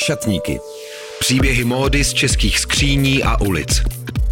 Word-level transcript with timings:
Šatníky. 0.00 0.60
Příběhy 1.18 1.64
módy 1.64 2.04
z 2.04 2.12
českých 2.12 2.58
skříní 2.58 3.22
a 3.22 3.40
ulic. 3.40 3.82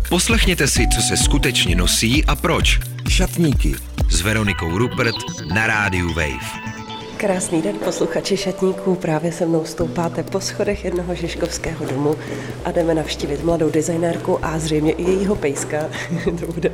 Poslechněte 0.08 0.68
si, 0.68 0.88
co 0.88 1.02
se 1.02 1.16
skutečně 1.16 1.76
nosí 1.76 2.24
a 2.24 2.36
proč. 2.36 2.80
Šatníky. 3.08 3.74
S 4.10 4.20
Veronikou 4.22 4.78
Rupert 4.78 5.14
na 5.54 5.66
rádiu 5.66 6.08
Wave. 6.08 6.68
Krásný 7.16 7.62
den, 7.62 7.76
posluchači 7.84 8.36
šatníků. 8.36 8.94
Právě 8.94 9.32
se 9.32 9.46
mnou 9.46 9.64
stoupáte 9.64 10.22
po 10.22 10.40
schodech 10.40 10.84
jednoho 10.84 11.14
žižkovského 11.14 11.86
domu 11.86 12.16
a 12.64 12.70
jdeme 12.70 12.94
navštívit 12.94 13.44
mladou 13.44 13.70
designérku 13.70 14.44
a 14.44 14.58
zřejmě 14.58 14.92
i 14.92 15.02
jejího 15.02 15.36
pejska. 15.36 15.78
to 16.40 16.52
bude 16.52 16.72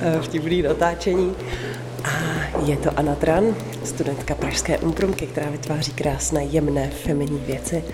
eh, 0.00 0.18
vtipný 0.22 0.62
natáčení. 0.62 1.34
A 2.06 2.10
je 2.66 2.76
to 2.76 2.98
Anna 2.98 3.14
Tran, 3.14 3.44
studentka 3.84 4.34
Pražské 4.34 4.78
umprumky, 4.78 5.26
která 5.26 5.50
vytváří 5.50 5.92
krásné, 5.92 6.44
jemné, 6.44 6.90
feminní 6.90 7.38
věci. 7.38 7.84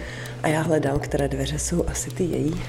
A 0.42 0.48
já 0.48 0.62
hledám, 0.62 0.98
které 0.98 1.28
dveře 1.28 1.58
jsou 1.58 1.84
asi 1.88 2.10
ty 2.10 2.24
její. 2.24 2.62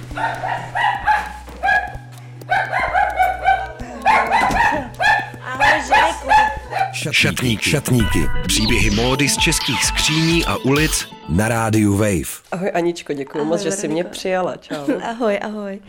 Šatníky. 7.12 7.70
Šatníky. 7.70 8.20
Příběhy 8.48 8.90
módy 8.90 9.30
z 9.30 9.38
českých 9.38 9.86
skříní 9.86 10.46
a 10.46 10.58
ulic 10.58 11.08
na 11.30 11.48
rádiu 11.48 11.98
Wave. 11.98 12.44
Ahoj 12.52 12.72
Aničko, 12.74 13.14
děkuji 13.14 13.46
moc, 13.46 13.62
že 13.62 13.72
jsi 13.72 13.88
mě 13.88 14.04
přijala. 14.04 14.56
Čau. 14.58 14.76
Ahoj, 15.04 15.40
ahoj. 15.42 15.80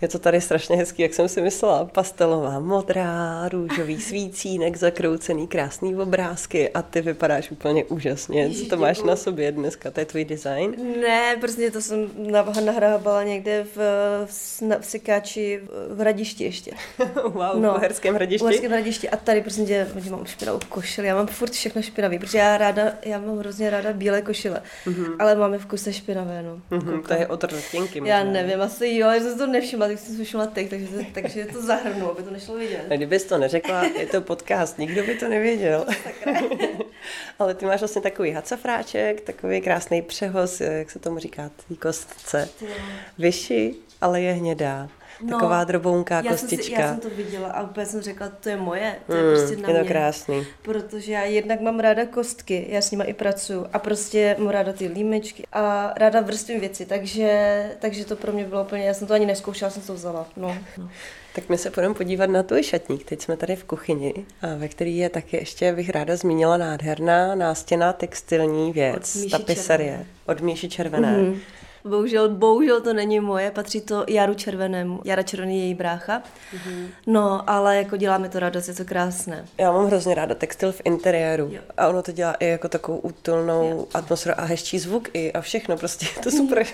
Je 0.00 0.08
to 0.08 0.18
tady 0.18 0.40
strašně 0.40 0.76
hezký, 0.76 1.02
jak 1.02 1.14
jsem 1.14 1.28
si 1.28 1.40
myslela. 1.42 1.84
Pastelová, 1.84 2.58
modrá, 2.58 3.48
růžový 3.48 4.00
svícínek, 4.00 4.76
zakroucený, 4.76 5.46
krásný 5.46 5.96
obrázky 5.96 6.70
a 6.70 6.82
ty 6.82 7.00
vypadáš 7.00 7.50
úplně 7.50 7.84
úžasně. 7.84 8.50
Co 8.50 8.66
to 8.66 8.76
máš 8.76 9.02
na 9.02 9.16
sobě 9.16 9.52
dneska? 9.52 9.90
To 9.90 10.00
je 10.00 10.06
tvůj 10.06 10.24
design? 10.24 10.74
Ne, 11.00 11.36
prostě 11.40 11.70
to 11.70 11.80
jsem 11.80 12.10
nahrávala 12.64 13.22
někde 13.22 13.66
v, 13.74 13.78
v, 14.26 14.60
v 14.80 14.86
Sekáči 14.86 15.60
v 15.88 16.00
Hradišti 16.00 16.44
ještě. 16.44 16.70
wow, 17.24 17.60
no, 17.60 17.74
v 17.74 17.80
Herském 17.80 18.14
Hradišti? 18.14 18.44
V 18.44 18.48
Herském 18.48 18.70
Hradišti 18.70 19.10
a 19.10 19.16
tady 19.16 19.40
prostě 19.40 19.62
tě, 19.62 19.86
mám 20.10 20.26
špinavou 20.26 20.60
košili, 20.68 21.06
já 21.08 21.14
mám 21.14 21.26
furt 21.26 21.52
všechno 21.52 21.82
špinavý, 21.82 22.18
protože 22.18 22.38
já 22.38 22.58
ráda, 22.58 22.92
já 23.04 23.18
mám 23.18 23.38
hrozně 23.38 23.70
ráda 23.70 23.92
bílé 23.92 24.22
košile, 24.22 24.62
mm-hmm. 24.86 25.16
ale 25.18 25.34
máme 25.34 25.58
v 25.58 25.66
kuse 25.66 25.92
špinavé, 25.92 26.42
no. 26.42 26.78
Mm-hmm, 26.78 27.02
to 27.02 27.14
je 27.14 27.26
od 27.26 27.44
rotěnky. 27.44 28.02
Já 28.04 28.24
nevím, 28.24 28.60
asi 28.60 28.88
jo, 28.88 29.08
já 29.10 29.20
jsem 29.20 29.38
to 29.38 29.46
nevšimla, 29.46 29.87
tak 29.88 29.98
jsem 29.98 30.14
slyšela 30.14 30.46
teď, 30.46 30.70
takže, 30.70 30.86
takže 31.14 31.46
to 31.46 31.62
zahrnu, 31.62 32.10
aby 32.10 32.22
to 32.22 32.30
nešlo 32.30 32.54
vidět. 32.54 32.84
A 32.90 32.96
kdybys 32.96 33.24
to 33.24 33.38
neřekla, 33.38 33.84
je 33.84 34.06
to 34.06 34.20
podcast, 34.20 34.78
nikdo 34.78 35.04
by 35.04 35.14
to 35.14 35.28
nevěděl. 35.28 35.86
Ale 37.38 37.54
ty 37.54 37.66
máš 37.66 37.80
vlastně 37.80 38.02
takový 38.02 38.30
hacafráček, 38.30 39.20
takový 39.20 39.60
krásný 39.60 40.02
přehoz, 40.02 40.60
jak 40.60 40.90
se 40.90 40.98
tomu 40.98 41.18
říká, 41.18 41.50
tý 41.68 41.76
kostce. 41.76 42.48
Vyši, 43.18 43.74
ale 44.00 44.20
je 44.20 44.32
hnědá. 44.32 44.88
No, 45.22 45.30
Taková 45.30 45.64
drobounká 45.64 46.16
já 46.20 46.30
kostička. 46.30 46.64
Jsem 46.64 46.74
si, 46.74 46.80
já 46.82 46.88
jsem 46.88 47.00
to 47.00 47.10
viděla 47.10 47.48
a 47.48 47.62
úplně 47.62 47.86
jsem 47.86 48.00
řekla, 48.00 48.28
to 48.28 48.48
je 48.48 48.56
moje, 48.56 48.96
to 49.06 49.14
je 49.14 49.22
mm, 49.22 49.28
prostě 49.28 49.56
na 49.56 49.68
je 49.68 49.74
to 49.74 49.80
mě. 49.80 49.88
krásný. 49.88 50.46
Protože 50.62 51.12
já 51.12 51.22
jednak 51.24 51.60
mám 51.60 51.80
ráda 51.80 52.06
kostky, 52.06 52.66
já 52.68 52.80
s 52.80 52.90
nimi 52.90 53.04
i 53.04 53.14
pracuju 53.14 53.66
a 53.72 53.78
prostě 53.78 54.36
mám 54.38 54.48
ráda 54.48 54.72
ty 54.72 54.86
límečky 54.86 55.44
a 55.52 55.92
ráda 55.96 56.20
vrstvím 56.20 56.60
věci, 56.60 56.86
takže, 56.86 57.62
takže 57.78 58.04
to 58.04 58.16
pro 58.16 58.32
mě 58.32 58.44
bylo 58.44 58.62
úplně, 58.62 58.84
já 58.84 58.94
jsem 58.94 59.08
to 59.08 59.14
ani 59.14 59.26
neskoušela, 59.26 59.70
jsem 59.70 59.82
to 59.82 59.94
vzala. 59.94 60.26
No. 60.36 60.58
no. 60.78 60.88
Tak 61.34 61.48
my 61.48 61.58
se 61.58 61.70
budeme 61.70 61.94
podívat 61.94 62.30
na 62.30 62.42
tvůj 62.42 62.62
šatník. 62.62 63.04
Teď 63.04 63.22
jsme 63.22 63.36
tady 63.36 63.56
v 63.56 63.64
kuchyni, 63.64 64.14
a 64.42 64.46
ve 64.56 64.68
který 64.68 64.96
je 64.96 65.08
taky 65.08 65.36
ještě, 65.36 65.72
bych 65.72 65.90
ráda 65.90 66.16
zmínila, 66.16 66.56
nádherná 66.56 67.34
nástěná 67.34 67.92
textilní 67.92 68.72
věc, 68.72 69.18
tapiserie 69.30 70.06
od 70.26 70.40
Míši 70.40 70.68
Červené. 70.68 71.16
Mm-hmm. 71.16 71.38
Bohužel, 71.88 72.28
bohužel 72.28 72.80
to 72.80 72.92
není 72.92 73.20
moje, 73.20 73.50
patří 73.50 73.80
to 73.80 74.04
Jaru 74.08 74.34
Červenému. 74.34 75.00
Jara 75.04 75.22
Červený 75.22 75.58
je 75.58 75.64
její 75.64 75.74
brácha. 75.74 76.22
Mm-hmm. 76.54 76.88
No, 77.06 77.50
ale 77.50 77.76
jako 77.76 77.96
dělá 77.96 78.18
mi 78.18 78.28
to 78.28 78.38
radost, 78.38 78.68
je 78.68 78.74
to 78.74 78.84
krásné. 78.84 79.44
Já 79.58 79.72
mám 79.72 79.86
hrozně 79.86 80.14
ráda 80.14 80.34
textil 80.34 80.72
v 80.72 80.80
interiéru. 80.84 81.48
Jo. 81.52 81.60
A 81.76 81.88
ono 81.88 82.02
to 82.02 82.12
dělá 82.12 82.32
i 82.32 82.46
jako 82.46 82.68
takovou 82.68 82.98
útulnou 82.98 83.70
jo. 83.70 83.86
atmosféru 83.94 84.34
a 84.38 84.44
hezčí 84.44 84.78
zvuk 84.78 85.08
i 85.14 85.32
a 85.32 85.40
všechno. 85.40 85.76
Prostě 85.76 86.06
je 86.16 86.22
to 86.22 86.30
super. 86.30 86.66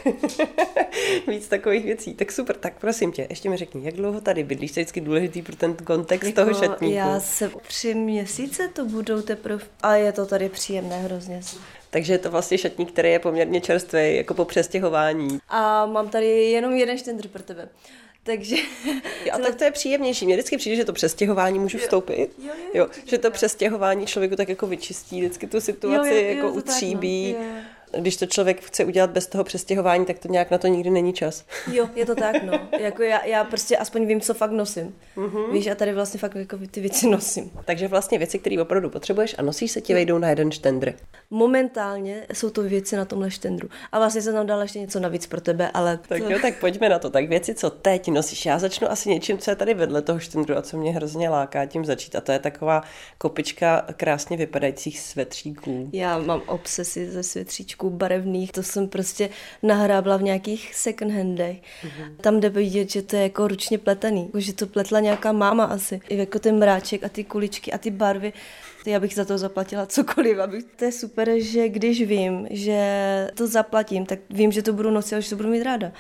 Víc 1.29 1.49
takových 1.49 1.85
věcí. 1.85 2.15
Tak 2.15 2.33
super, 2.33 2.57
tak 2.57 2.73
prosím 2.81 3.13
tě, 3.13 3.27
ještě 3.31 3.51
mi 3.51 3.57
řekni, 3.57 3.85
jak 3.85 3.95
dlouho 3.95 4.21
tady 4.21 4.45
bydlíš? 4.45 4.73
To 4.73 4.81
je 4.81 4.85
vždycky 4.85 5.01
důležitý 5.01 5.43
pro 5.43 5.57
ten 5.57 5.75
kontext 5.75 6.25
jako 6.25 6.41
toho 6.41 6.55
šatníku. 6.65 6.95
Já 6.95 7.21
se 7.21 7.51
tři 7.67 7.95
měsíce 7.95 8.69
to 8.69 8.85
budou 8.85 9.23
teprve 9.23 9.65
a 9.83 9.95
je 9.95 10.13
to 10.13 10.27
tady 10.27 10.49
příjemné 10.49 11.03
hrozně. 11.03 11.41
Takže 11.95 12.13
je 12.13 12.19
to 12.19 12.31
vlastně 12.31 12.59
šatník, 12.59 12.93
který 12.93 13.11
je 13.11 13.19
poměrně 13.19 13.61
čerstvý, 13.61 14.17
jako 14.17 14.35
po 14.35 14.45
přestěhování. 14.45 15.39
A 15.49 15.87
mám 15.87 16.09
tady 16.09 16.27
jenom 16.27 16.73
jeden 16.73 16.99
štendr 16.99 17.29
pro 17.29 17.43
tebe. 17.43 17.69
Takže... 18.23 18.57
A 19.33 19.39
tak 19.39 19.55
to 19.55 19.65
je 19.65 19.71
příjemnější. 19.71 20.27
Mně 20.27 20.35
vždycky 20.35 20.57
přijde, 20.57 20.77
že 20.77 20.85
to 20.85 20.93
přestěhování 20.93 21.59
můžu 21.59 21.79
vstoupit. 21.79 22.31
Jo, 22.39 22.47
jo, 22.47 22.53
jo, 22.55 22.71
jo 22.75 22.89
že 23.05 23.19
to 23.19 23.31
přestěhování 23.31 24.07
člověku 24.07 24.37
tak 24.37 24.49
jako 24.49 24.67
vyčistí 24.67 25.21
vždycky 25.21 25.47
tu 25.47 25.61
situaci, 25.61 26.09
jo, 26.09 26.15
jo, 26.15 26.23
jo, 26.23 26.37
jako 26.37 26.53
utříbí. 26.53 27.35
Tak, 27.35 27.43
no. 27.43 27.74
Když 27.99 28.17
to 28.17 28.27
člověk 28.27 28.65
chce 28.65 28.85
udělat 28.85 29.11
bez 29.11 29.27
toho 29.27 29.45
přestěhování, 29.45 30.07
tak 30.07 30.19
to 30.19 30.29
nějak 30.29 30.51
na 30.51 30.59
to 30.59 30.67
nikdy 30.67 30.91
není 30.91 31.13
čas. 31.13 31.45
Jo, 31.73 31.89
je 31.95 32.07
to 32.07 32.15
tak, 32.15 32.43
no. 32.43 32.53
Jako 32.81 33.03
já, 33.03 33.25
já 33.25 33.45
prostě 33.45 33.77
aspoň 33.77 34.07
vím, 34.07 34.21
co 34.21 34.35
fakt 34.35 34.51
nosím. 34.51 34.95
Mm-hmm. 35.17 35.53
Víš, 35.53 35.67
a 35.67 35.75
tady 35.75 35.93
vlastně 35.93 36.21
fakt 36.21 36.35
jako 36.35 36.59
ty 36.71 36.81
věci 36.81 37.09
nosím. 37.09 37.51
Takže 37.65 37.89
vlastně 37.89 38.19
věci, 38.19 38.39
které 38.39 38.63
opravdu 38.63 38.91
potřebuješ 38.91 39.35
a 39.39 39.43
nosíš 39.43 39.71
se 39.71 39.81
ti 39.81 39.95
vejdou 39.95 40.19
na 40.19 40.29
jeden 40.29 40.51
štendr. 40.51 40.95
Momentálně 41.31 42.27
jsou 42.33 42.51
to 42.51 42.63
věci 42.63 42.97
na 42.97 43.05
tomhle 43.05 43.31
štendru. 43.31 43.69
A 43.93 43.99
vlastně 43.99 44.23
jsem 44.23 44.35
tam 44.35 44.47
dala 44.47 44.63
ještě 44.63 44.79
něco 44.79 45.01
navíc 45.01 45.27
pro 45.27 45.41
tebe, 45.41 45.71
ale... 45.75 45.99
Tak 46.09 46.23
jo, 46.23 46.39
tak 46.43 46.61
pojďme 46.61 46.89
na 46.89 46.99
to. 46.99 47.11
Tak 47.11 47.29
věci, 47.29 47.55
co 47.55 47.71
teď 47.71 48.09
nosíš. 48.09 48.47
Já 48.47 48.59
začnu 48.59 48.91
asi 48.91 49.09
něčím, 49.09 49.39
co 49.39 49.51
je 49.51 49.57
tady 49.57 49.75
vedle 49.75 50.03
toho 50.03 50.19
štendru 50.19 50.57
a 50.57 50.63
co 50.63 50.77
mě 50.77 50.93
hrozně 50.93 51.29
láká 51.29 51.67
tím 51.67 51.85
začít. 51.85 52.17
A 52.17 52.21
to 52.21 52.33
je 52.33 52.39
taková 52.39 52.83
kopička 53.19 53.87
krásně 53.97 54.37
vypadajících 54.37 55.01
svetříků. 55.01 55.91
Já 55.93 56.19
mám 56.19 56.43
obsesi 56.47 57.11
ze 57.11 57.23
svetříčků 57.23 57.84
barevných. 57.91 58.53
To 58.53 58.63
jsem 58.63 58.89
prostě 58.89 59.31
nahrábla 59.63 60.17
v 60.17 60.23
nějakých 60.23 60.75
second 60.75 61.13
handech. 61.13 61.57
Mm-hmm. 61.57 62.17
Tam 62.21 62.41
jde 62.41 62.49
vidět, 62.49 62.91
že 62.91 63.03
to 63.03 63.17
je 63.17 63.23
jako 63.23 63.49
ručně 63.49 63.79
pletený. 63.79 64.31
Že 64.37 64.53
to 64.53 64.67
pletla 64.67 65.01
nějaká 65.01 65.33
máma 65.33 65.65
asi. 65.65 66.01
I 66.09 66.17
jako 66.17 66.39
ten 66.39 66.59
mráček 66.59 67.05
a 67.05 67.09
ty 67.09 67.25
kuličky 67.25 67.73
a 67.73 67.79
ty 67.79 67.91
barvy. 67.91 68.33
Já 68.87 69.01
bych 69.01 69.15
za 69.15 69.25
to 69.25 69.39
zaplatila 69.39 69.87
cokoliv. 69.87 70.39
Abych... 70.39 70.65
To 70.77 70.85
je 70.85 70.93
super, 70.93 71.31
že 71.39 71.69
když 71.69 72.03
vím, 72.03 72.47
že 72.51 72.81
to 73.35 73.47
zaplatím, 73.47 74.07
tak 74.07 74.19
vím, 74.31 74.53
že 74.53 74.63
to 74.63 74.73
budu 74.73 74.91
nosit 74.91 75.17
a 75.17 75.21
že 75.21 75.31
to 75.31 75.37
budu 75.37 75.49
mít 75.49 75.63
ráda 75.63 75.93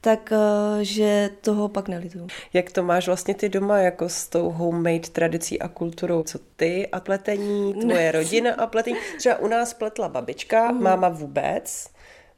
tak 0.00 0.32
eh, 0.32 0.84
že 0.84 1.30
toho 1.40 1.68
pak 1.68 1.88
nelituju. 1.88 2.26
Jak 2.52 2.72
to 2.72 2.82
máš 2.82 3.06
vlastně 3.06 3.34
ty 3.34 3.48
doma 3.48 3.78
jako 3.78 4.08
s 4.08 4.28
tou 4.28 4.50
homemade 4.50 5.08
tradicí 5.12 5.60
a 5.60 5.68
kulturou? 5.68 6.22
Co 6.22 6.38
ty 6.56 6.88
a 6.92 7.00
pletení, 7.00 7.74
tvoje 7.74 8.04
ne. 8.04 8.12
rodina 8.12 8.54
a 8.54 8.66
pletení? 8.66 8.96
Třeba 9.18 9.38
u 9.38 9.48
nás 9.48 9.74
pletla 9.74 10.08
babička, 10.08 10.72
mm. 10.72 10.82
máma 10.82 11.08
vůbec, 11.08 11.88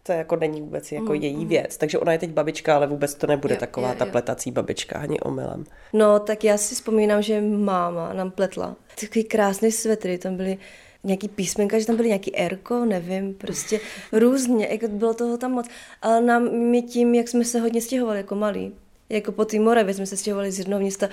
to 0.02 0.12
jako 0.12 0.36
není 0.36 0.60
vůbec 0.60 0.92
jako 0.92 1.12
mm, 1.12 1.14
její 1.14 1.42
mm. 1.44 1.48
věc. 1.48 1.76
Takže 1.76 1.98
ona 1.98 2.12
je 2.12 2.18
teď 2.18 2.30
babička, 2.30 2.76
ale 2.76 2.86
vůbec 2.86 3.14
to 3.14 3.26
nebude 3.26 3.54
jo, 3.54 3.60
taková 3.60 3.88
jo, 3.88 3.94
ta 3.98 4.06
pletací 4.06 4.50
babička, 4.50 4.98
ani 4.98 5.20
omylem. 5.20 5.64
No, 5.92 6.18
tak 6.18 6.44
já 6.44 6.56
si 6.56 6.74
vzpomínám, 6.74 7.22
že 7.22 7.40
máma 7.40 8.12
nám 8.12 8.30
pletla. 8.30 8.76
Takový 9.00 9.24
krásný 9.24 9.72
svetry, 9.72 10.18
tam 10.18 10.36
byly 10.36 10.58
nějaký 11.04 11.28
písmenka, 11.28 11.78
že 11.78 11.86
tam 11.86 11.96
byly 11.96 12.08
nějaký 12.08 12.36
erko, 12.36 12.84
nevím, 12.84 13.34
prostě 13.34 13.80
různě, 14.12 14.68
jako 14.70 14.88
bylo 14.88 15.14
toho 15.14 15.38
tam 15.38 15.52
moc. 15.52 15.66
Ale 16.02 16.20
nám, 16.20 16.50
my 16.58 16.82
tím, 16.82 17.14
jak 17.14 17.28
jsme 17.28 17.44
se 17.44 17.60
hodně 17.60 17.80
stěhovali 17.80 18.18
jako 18.18 18.34
malí, 18.34 18.72
jako 19.08 19.32
po 19.32 19.44
té 19.44 19.58
Moravě 19.58 19.94
jsme 19.94 20.06
se 20.06 20.16
stěhovali 20.16 20.52
z 20.52 20.58
jednoho 20.58 20.80
města, 20.80 21.08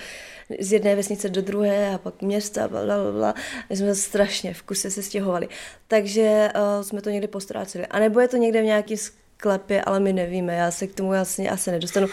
z 0.59 0.73
jedné 0.73 0.95
vesnice 0.95 1.29
do 1.29 1.41
druhé 1.41 1.93
a 1.93 1.97
pak 1.97 2.21
města, 2.21 2.67
bla, 2.67 2.81
bla, 2.85 3.11
bla. 3.11 3.33
My 3.69 3.77
jsme 3.77 3.95
strašně 3.95 4.53
v 4.53 4.61
kuse 4.61 4.91
se 4.91 5.03
stěhovali. 5.03 5.47
Takže 5.87 6.49
uh, 6.55 6.83
jsme 6.83 7.01
to 7.01 7.09
někdy 7.09 7.27
postráceli. 7.27 7.85
A 7.85 7.99
nebo 7.99 8.19
je 8.19 8.27
to 8.27 8.37
někde 8.37 8.61
v 8.61 8.65
nějaký 8.65 8.97
sklepě, 8.97 9.81
ale 9.81 9.99
my 9.99 10.13
nevíme. 10.13 10.55
Já 10.55 10.71
se 10.71 10.87
k 10.87 10.95
tomu 10.95 11.13
asi, 11.13 11.49
asi 11.49 11.71
nedostanu. 11.71 12.07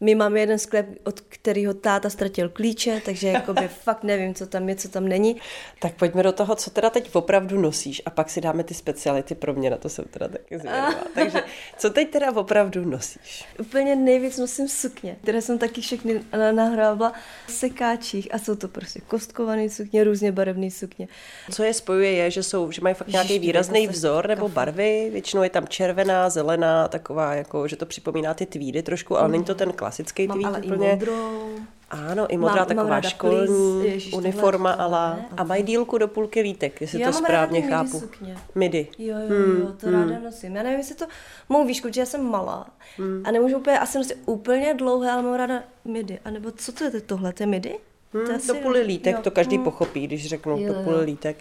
My 0.00 0.14
máme 0.14 0.40
jeden 0.40 0.58
sklep, 0.58 0.86
od 1.04 1.20
kterého 1.20 1.74
táta 1.74 2.10
ztratil 2.10 2.48
klíče, 2.48 3.02
takže 3.04 3.28
jakoby 3.28 3.68
fakt 3.84 4.02
nevím, 4.04 4.34
co 4.34 4.46
tam 4.46 4.68
je, 4.68 4.74
co 4.74 4.88
tam 4.88 5.08
není. 5.08 5.36
Tak 5.80 5.94
pojďme 5.94 6.22
do 6.22 6.32
toho, 6.32 6.54
co 6.54 6.70
teda 6.70 6.90
teď 6.90 7.14
opravdu 7.14 7.60
nosíš 7.60 8.02
a 8.06 8.10
pak 8.10 8.30
si 8.30 8.40
dáme 8.40 8.64
ty 8.64 8.74
speciality 8.74 9.34
pro 9.34 9.54
mě, 9.54 9.70
na 9.70 9.76
to 9.76 9.88
jsem 9.88 10.04
teda 10.04 10.28
taky 10.28 10.58
zvědavá. 10.58 10.94
takže 11.14 11.44
co 11.78 11.90
teď 11.90 12.10
teda 12.10 12.32
opravdu 12.32 12.84
nosíš? 12.84 13.44
Úplně 13.60 13.96
nejvíc 13.96 14.38
nosím 14.38 14.68
sukně, 14.68 15.16
které 15.22 15.42
jsem 15.42 15.58
taky 15.58 15.80
všechny 15.80 16.20
nahrávala 16.52 17.12
v 17.46 17.52
sekáčích 17.52 18.34
a 18.34 18.38
jsou 18.38 18.54
to 18.54 18.68
prostě 18.68 19.00
kostkované 19.06 19.70
sukně, 19.70 20.04
různě 20.04 20.32
barevné 20.32 20.70
sukně. 20.70 21.08
Co 21.50 21.62
je 21.62 21.74
spojuje 21.74 22.12
je, 22.12 22.30
že 22.30 22.42
jsou, 22.42 22.70
že 22.70 22.80
mají 22.82 22.94
fakt 22.94 23.08
nějaký 23.08 23.38
výrazný 23.38 23.88
vzor 23.88 24.28
nebo 24.28 24.48
barvy, 24.48 25.08
většinou 25.12 25.42
je 25.42 25.50
tam 25.50 25.68
červená, 25.68 26.30
zelená, 26.30 26.88
taková 26.88 27.34
jako, 27.34 27.68
že 27.68 27.76
to 27.76 27.86
připomíná 27.86 28.34
ty 28.34 28.46
tvídy 28.46 28.82
trošku, 28.82 29.18
ale 29.18 29.28
mm. 29.28 29.32
není 29.32 29.44
to 29.44 29.54
ten 29.54 29.72
klasický 29.86 30.26
Mám 30.26 30.40
tweet 30.40 30.54
ale 30.54 30.66
úplně. 30.66 30.88
i 30.88 30.94
modrou. 30.94 31.50
Ano, 31.90 32.26
i 32.28 32.36
modrá 32.36 32.56
mám, 32.56 32.66
taková 32.66 32.88
mám 32.88 33.02
školní 33.02 33.84
Ježiš, 33.84 34.12
uniforma 34.12 34.72
ala. 34.72 35.18
A 35.36 35.44
mají 35.44 35.62
dílku 35.62 35.98
do 35.98 36.08
půlky 36.08 36.40
lítek, 36.40 36.80
jestli 36.80 37.00
já 37.00 37.12
to 37.12 37.18
správně 37.18 37.60
midi 37.60 37.72
chápu. 37.72 38.00
Sukně. 38.00 38.36
Midi. 38.54 38.88
Jo, 38.98 39.16
jo, 39.18 39.36
jo, 39.36 39.44
hmm, 39.44 39.76
to 39.80 39.86
hmm. 39.86 40.02
ráda 40.02 40.18
nosím. 40.24 40.56
Já 40.56 40.62
nevím, 40.62 40.78
jestli 40.78 40.94
to 40.94 41.06
mou 41.48 41.66
výšku, 41.66 41.88
že 41.92 42.00
já 42.00 42.06
jsem 42.06 42.24
malá. 42.24 42.66
Hmm. 42.96 43.22
A 43.24 43.30
nemůžu 43.30 43.56
úplně 43.56 43.78
asi 43.78 43.98
nosit 43.98 44.18
úplně 44.26 44.74
dlouhé, 44.74 45.10
ale 45.10 45.22
mám 45.22 45.34
ráda 45.34 45.62
midi. 45.84 46.18
A 46.24 46.30
nebo 46.30 46.50
co 46.50 46.72
to 46.72 46.84
je 46.84 46.90
tohle? 46.90 47.32
To 47.32 47.42
je 47.42 47.46
midi? 47.46 47.78
Hmm, 48.12 48.26
to, 48.26 48.46
to 48.46 48.54
půli 48.54 48.82
lítek, 48.82 49.16
jo. 49.16 49.22
to 49.22 49.30
každý 49.30 49.56
hmm. 49.56 49.64
pochopí, 49.64 50.06
když 50.06 50.26
řeknu 50.26 50.58
jo, 50.58 50.74
to 50.74 50.82
půli 50.82 51.04
lítek. 51.04 51.36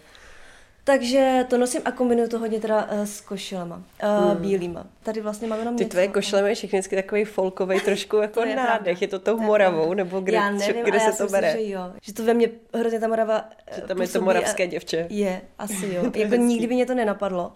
Takže 0.88 1.46
to 1.50 1.58
nosím 1.58 1.82
a 1.86 1.92
kombinuju 1.92 2.30
to 2.30 2.40
hodně 2.40 2.60
teda 2.60 2.92
uh, 2.92 3.04
s 3.04 3.22
košilema, 3.22 3.76
uh, 3.76 4.32
hmm. 4.32 4.42
bílýma. 4.42 4.86
Tady 5.04 5.22
vlastně 5.22 5.48
máme 5.48 5.62
jenom 5.62 5.78
Ty 5.78 5.86
tvoje 5.86 6.08
košile 6.08 6.42
mají 6.42 6.56
všechny 6.56 6.80
vždycky 6.80 6.96
takový 6.96 7.26
folkový 7.26 7.80
trošku 7.80 8.18
jako 8.18 8.40
je 8.46 8.56
nádech. 8.56 8.72
Pravda. 8.74 8.92
Je 9.02 9.08
to 9.08 9.20
tou 9.20 9.38
Moravou, 9.38 9.94
nebo 9.94 10.20
kde, 10.20 10.38
já 10.38 10.52
nevím, 10.52 10.86
kde 10.86 11.00
se 11.00 11.06
to 11.06 11.24
myslím, 11.24 11.32
bere? 11.32 11.52
Že 11.52 11.70
jo. 11.70 11.94
Že 12.02 12.14
to 12.14 12.24
ve 12.24 12.34
mně 12.34 12.50
hrozně 12.74 13.00
ta 13.00 13.08
Morava 13.08 13.50
Že 13.76 13.82
tam 13.82 14.02
je 14.02 14.08
to 14.08 14.22
moravské 14.22 14.68
děvče. 14.68 15.08
Je, 15.10 15.42
asi 15.60 15.94
jo. 15.94 16.04
jako 16.16 16.36
nikdy 16.36 16.68
by 16.68 16.74
mě 16.74 16.86
to 16.86 16.96
nenapadlo. 16.96 17.54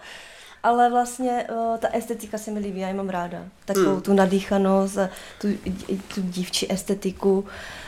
Ale 0.63 0.89
vlastně 0.89 1.47
uh, 1.51 1.77
ta 1.77 1.87
estetika 1.87 2.37
se 2.37 2.51
mi 2.51 2.59
líbí, 2.59 2.79
já 2.79 2.87
ji 2.87 2.93
mám 2.93 3.09
ráda. 3.09 3.45
Takovou 3.65 3.91
hmm. 3.91 4.01
tu 4.01 4.13
nadýchanost, 4.13 4.97
tu, 5.41 5.47
tu 6.15 6.21
dívčí 6.21 6.71
estetiku. 6.71 7.45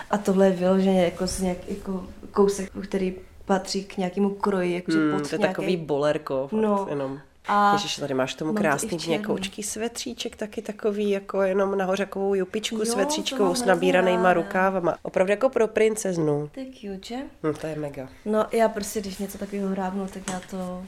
A 0.09 0.17
tohle 0.17 0.45
je 0.45 0.51
vyloženě 0.51 1.03
jako, 1.03 1.27
z 1.27 1.41
nějak, 1.41 1.57
jako 1.69 2.07
kousek, 2.31 2.71
který 2.83 3.15
patří 3.45 3.83
k 3.83 3.97
nějakému 3.97 4.29
kroji, 4.29 4.73
jakože 4.73 4.97
hmm, 4.97 5.11
pod 5.11 5.29
To 5.29 5.35
je 5.35 5.39
nějaký... 5.39 5.53
takový 5.53 5.77
bolerko. 5.77 6.49
No. 6.51 6.85
Jenom. 6.89 7.19
A 7.47 7.73
Ježiš, 7.73 7.95
tady 7.95 8.13
máš 8.13 8.35
tomu 8.35 8.53
krásný 8.53 8.97
měkoučký 9.07 9.63
svetříček, 9.63 10.35
taky 10.35 10.61
takový 10.61 11.09
jako 11.09 11.41
jenom 11.41 11.77
nahořakovou 11.77 12.33
jupičku 12.33 12.75
jo, 12.75 12.85
svetříčkou 12.85 13.55
s 13.55 13.65
nabíranýma 13.65 14.33
rukávama. 14.33 14.97
Opravdu 15.01 15.31
jako 15.31 15.49
pro 15.49 15.67
princeznu. 15.67 16.49
To 16.53 16.59
je 16.59 16.65
cute, 16.65 17.07
že? 17.07 17.17
No, 17.43 17.53
to 17.53 17.67
je 17.67 17.75
mega. 17.75 18.09
No 18.25 18.45
já 18.51 18.69
prostě, 18.69 19.01
když 19.01 19.17
něco 19.17 19.37
takového 19.37 19.69
hrábnu, 19.69 20.07
tak 20.07 20.23
já 20.31 20.41
to, 20.49 20.83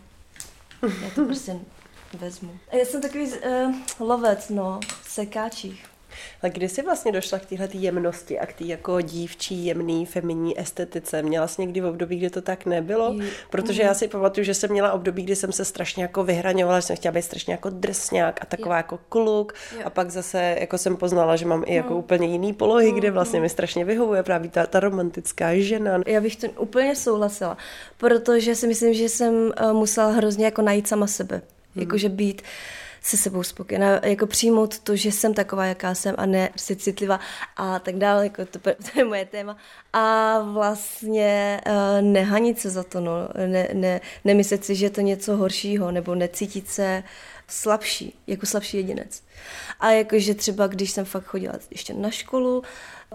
já 1.04 1.10
to 1.16 1.26
prostě 1.26 1.56
vezmu. 2.20 2.58
Já 2.72 2.86
jsem 2.86 3.02
takový 3.02 3.26
uh, 3.26 3.76
lovec, 4.00 4.50
no, 4.50 4.80
sekáčích. 5.04 5.86
Ale 6.42 6.50
kdy 6.50 6.70
jsi 6.70 6.82
vlastně 6.82 7.12
došla 7.12 7.40
k 7.40 7.46
téhle 7.46 7.68
jemnosti 7.74 8.40
a 8.40 8.46
k 8.46 8.54
té 8.54 8.64
jako 8.64 9.02
dívčí, 9.02 9.66
jemný, 9.66 10.06
feminní 10.06 10.60
estetice? 10.60 11.22
Měla 11.22 11.48
jsi 11.48 11.62
někdy 11.62 11.82
v 11.82 11.86
období, 11.86 12.18
kdy 12.18 12.30
to 12.30 12.42
tak 12.42 12.66
nebylo? 12.66 13.16
Protože 13.50 13.82
já 13.84 13.94
si 13.94 14.08
pamatuju, 14.08 14.44
že 14.44 14.54
jsem 14.54 14.72
měla 14.72 14.92
období, 14.92 15.24
kdy 15.24 15.36
jsem 15.36 15.52
se 15.52 15.66
strašně 15.66 16.04
jako 16.04 16.24
vyhraňovala, 16.24 16.80
že 16.80 16.86
jsem 16.86 16.96
chtěla 16.96 17.12
být 17.12 17.22
strašně 17.22 17.54
jako 17.54 17.70
drsňák 17.70 18.40
a 18.42 18.46
taková 18.46 18.78
jako 18.78 19.00
kluk. 19.10 19.54
A 19.86 19.90
pak 19.90 20.12
zase 20.12 20.58
jako 20.60 20.78
jsem 20.78 20.98
poznala, 20.98 21.36
že 21.36 21.46
mám 21.46 21.64
i 21.66 21.76
jako 21.76 21.94
mm. 21.94 22.00
úplně 22.00 22.28
jiný 22.28 22.54
polohy, 22.54 22.92
kde 22.92 23.08
mm, 23.08 23.14
vlastně 23.14 23.40
mi 23.40 23.50
strašně 23.50 23.86
vyhovuje 23.86 24.24
právě 24.24 24.50
ta, 24.50 24.66
ta 24.66 24.80
romantická 24.80 25.56
žena. 25.56 26.02
Já 26.06 26.22
bych 26.22 26.36
to 26.36 26.48
úplně 26.48 26.96
souhlasila, 26.96 27.58
protože 27.98 28.56
si 28.56 28.68
myslím, 28.68 28.94
že 28.94 29.10
jsem 29.10 29.52
eh, 29.58 29.74
musela 29.74 30.12
hrozně 30.12 30.46
jako 30.46 30.62
najít 30.62 30.88
sama 30.88 31.08
sebe. 31.08 31.42
Jakože 31.76 32.10
být 32.10 32.42
se 33.04 33.18
sebou 33.18 33.44
spokojená, 33.44 34.00
jako 34.04 34.28
přijmout 34.28 34.80
to, 34.80 34.96
že 34.96 35.12
jsem 35.12 35.34
taková, 35.34 35.66
jaká 35.66 35.96
jsem 35.96 36.16
a 36.18 36.26
ne 36.26 36.50
si 36.56 36.76
citlivá 36.76 37.20
a 37.58 37.80
tak 37.80 37.96
dále, 37.96 38.24
jako 38.24 38.46
to, 38.46 38.60
to 38.60 39.00
je 39.00 39.06
moje 39.06 39.26
téma. 39.26 39.58
A 39.94 40.40
vlastně 40.40 41.62
uh, 41.68 42.02
nehanit 42.02 42.60
se 42.60 42.70
za 42.70 42.84
to, 42.84 43.00
no, 43.00 43.14
ne, 43.48 43.68
ne, 43.74 44.02
nemyslet 44.26 44.66
si, 44.66 44.76
že 44.76 44.86
je 44.86 44.90
to 44.90 45.02
něco 45.02 45.36
horšího, 45.36 45.92
nebo 45.92 46.16
necítit 46.16 46.70
se 46.70 47.04
slabší, 47.48 48.14
jako 48.28 48.46
slabší 48.46 48.78
jedinec. 48.78 49.24
A 49.80 49.92
jakože 49.92 50.34
třeba, 50.34 50.68
když 50.68 50.92
jsem 50.92 51.06
fakt 51.06 51.24
chodila 51.24 51.54
ještě 51.72 51.94
na 51.94 52.10
školu, 52.10 52.64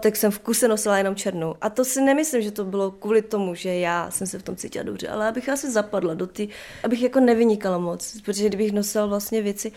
tak 0.01 0.15
jsem 0.15 0.31
v 0.31 0.39
kuse 0.39 0.67
nosila 0.67 0.97
jenom 0.97 1.15
černou. 1.15 1.55
A 1.61 1.69
to 1.69 1.85
si 1.85 2.01
nemyslím, 2.01 2.41
že 2.41 2.51
to 2.51 2.65
bylo 2.65 2.91
kvůli 2.91 3.21
tomu, 3.21 3.55
že 3.55 3.73
já 3.73 4.11
jsem 4.11 4.27
se 4.27 4.39
v 4.39 4.43
tom 4.43 4.55
cítila 4.55 4.83
dobře, 4.83 5.07
ale 5.07 5.27
abych 5.27 5.49
asi 5.49 5.71
zapadla 5.71 6.13
do 6.13 6.27
ty, 6.27 6.49
abych 6.83 7.01
jako 7.01 7.19
nevynikala 7.19 7.77
moc, 7.77 8.21
protože 8.25 8.47
kdybych 8.47 8.71
nosila 8.71 9.05
vlastně 9.05 9.41
věci, 9.41 9.71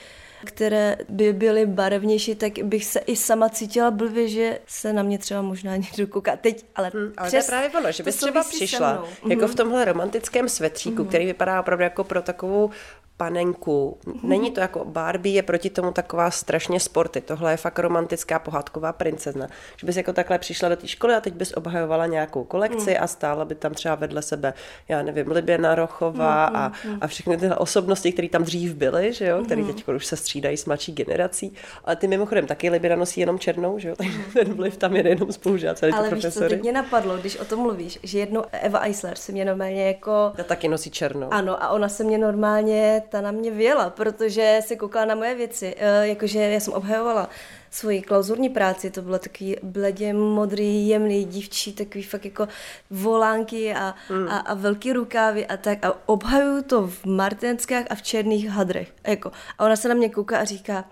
které 0.44 0.96
by 1.08 1.32
byly 1.32 1.66
barevnější, 1.66 2.34
tak 2.34 2.52
bych 2.62 2.84
se 2.84 2.98
i 2.98 3.16
sama 3.16 3.48
cítila 3.48 3.90
blbě, 3.90 4.28
že 4.28 4.58
se 4.66 4.92
na 4.92 5.02
mě 5.02 5.18
třeba 5.18 5.42
možná 5.42 5.76
někdo 5.76 6.06
kouká. 6.06 6.36
Teď, 6.36 6.64
ale, 6.76 6.90
hmm, 6.94 7.12
ale 7.16 7.28
přes, 7.28 7.46
to 7.46 7.54
je 7.54 7.58
právě 7.58 7.78
ono, 7.80 7.92
že 7.92 8.02
bys 8.02 8.16
třeba 8.16 8.44
přišla 8.44 9.04
jako 9.28 9.46
v 9.46 9.50
mhm. 9.50 9.56
tomhle 9.56 9.84
romantickém 9.84 10.48
svetříku, 10.48 11.02
mm-hmm. 11.02 11.08
který 11.08 11.26
vypadá 11.26 11.60
opravdu 11.60 11.84
jako 11.84 12.04
pro 12.04 12.22
takovou 12.22 12.70
panenku. 13.16 13.98
Není 14.22 14.50
to 14.50 14.60
jako 14.60 14.84
Barbie, 14.84 15.34
je 15.34 15.42
proti 15.42 15.70
tomu 15.70 15.92
taková 15.92 16.30
strašně 16.30 16.80
sporty. 16.80 17.20
Tohle 17.20 17.50
je 17.50 17.56
fakt 17.56 17.78
romantická 17.78 18.38
pohádková 18.38 18.92
princezna. 18.92 19.46
Že 19.76 19.86
bys 19.86 19.96
jako 19.96 20.12
takhle 20.12 20.38
přišla 20.38 20.68
do 20.68 20.76
té 20.76 20.88
školy 20.88 21.14
a 21.14 21.20
teď 21.20 21.34
bys 21.34 21.52
obhajovala 21.56 22.06
nějakou 22.06 22.44
kolekci 22.44 22.90
mm. 22.90 22.96
a 23.00 23.06
stála 23.06 23.44
by 23.44 23.54
tam 23.54 23.74
třeba 23.74 23.94
vedle 23.94 24.22
sebe, 24.22 24.54
já 24.88 25.02
nevím, 25.02 25.30
Liběna 25.30 25.74
Rochová 25.74 26.50
mm, 26.50 26.56
a, 26.56 26.72
mm. 26.84 26.98
a 27.00 27.06
všechny 27.06 27.36
tyhle 27.36 27.56
osobnosti, 27.56 28.12
které 28.12 28.28
tam 28.28 28.42
dřív 28.42 28.74
byly, 28.74 29.12
že 29.12 29.26
jo, 29.26 29.44
které 29.44 29.64
teď 29.64 29.88
už 29.88 30.06
se 30.06 30.16
střídají 30.16 30.56
s 30.56 30.64
mladší 30.64 30.92
generací. 30.92 31.54
Ale 31.84 31.96
ty 31.96 32.08
mimochodem 32.08 32.46
taky 32.46 32.70
Liběna 32.70 32.96
nosí 32.96 33.20
jenom 33.20 33.38
černou, 33.38 33.78
že 33.78 33.88
jo, 33.88 33.94
takže 33.96 34.18
ten 34.32 34.54
vliv 34.54 34.76
tam 34.76 34.96
je 34.96 35.08
jenom 35.08 35.32
spolužáci. 35.32 35.90
Ale 35.90 36.10
víš, 36.10 36.26
co 36.26 36.40
teď 36.40 36.62
mě 36.62 36.72
napadlo, 36.72 37.16
když 37.16 37.36
o 37.36 37.44
tom 37.44 37.60
mluvíš, 37.60 37.98
že 38.02 38.18
jednou 38.18 38.44
Eva 38.52 38.78
Eisler 38.78 39.16
se 39.16 39.32
mě 39.32 39.44
normálně 39.44 39.86
jako... 39.86 40.32
Ta 40.36 40.42
taky 40.42 40.68
nosí 40.68 40.90
černou. 40.90 41.28
Ano, 41.30 41.62
a 41.62 41.68
ona 41.68 41.88
se 41.88 42.04
mě 42.04 42.18
normálně 42.18 43.01
ta 43.08 43.20
na 43.20 43.30
mě 43.30 43.50
věla, 43.50 43.90
protože 43.90 44.60
se 44.64 44.76
koukala 44.76 45.04
na 45.04 45.14
moje 45.14 45.34
věci. 45.34 45.74
E, 45.78 46.08
jakože 46.08 46.38
já 46.38 46.60
jsem 46.60 46.72
obhajovala 46.72 47.28
svoji 47.70 48.02
klauzurní 48.02 48.48
práci, 48.48 48.90
to 48.90 49.02
bylo 49.02 49.18
takový 49.18 49.56
bledě 49.62 50.12
modrý, 50.12 50.88
jemný 50.88 51.24
dívčí, 51.24 51.72
takový 51.72 52.04
fakt 52.04 52.24
jako 52.24 52.48
volánky 52.90 53.74
a, 53.74 53.94
mm. 54.10 54.28
a, 54.28 54.38
a 54.38 54.54
velký 54.54 54.92
rukávy 54.92 55.46
a 55.46 55.56
tak 55.56 55.84
a 55.84 55.98
obhajuju 56.06 56.62
to 56.62 56.86
v 56.86 57.04
martenskách 57.04 57.84
a 57.90 57.94
v 57.94 58.02
černých 58.02 58.48
hadrech. 58.48 58.92
A, 59.04 59.10
jako, 59.10 59.32
a 59.58 59.64
ona 59.64 59.76
se 59.76 59.88
na 59.88 59.94
mě 59.94 60.08
kouká 60.08 60.38
a 60.38 60.44
říká, 60.44 60.84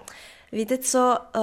víte 0.53 0.79
co, 0.79 1.19
uh, 1.37 1.43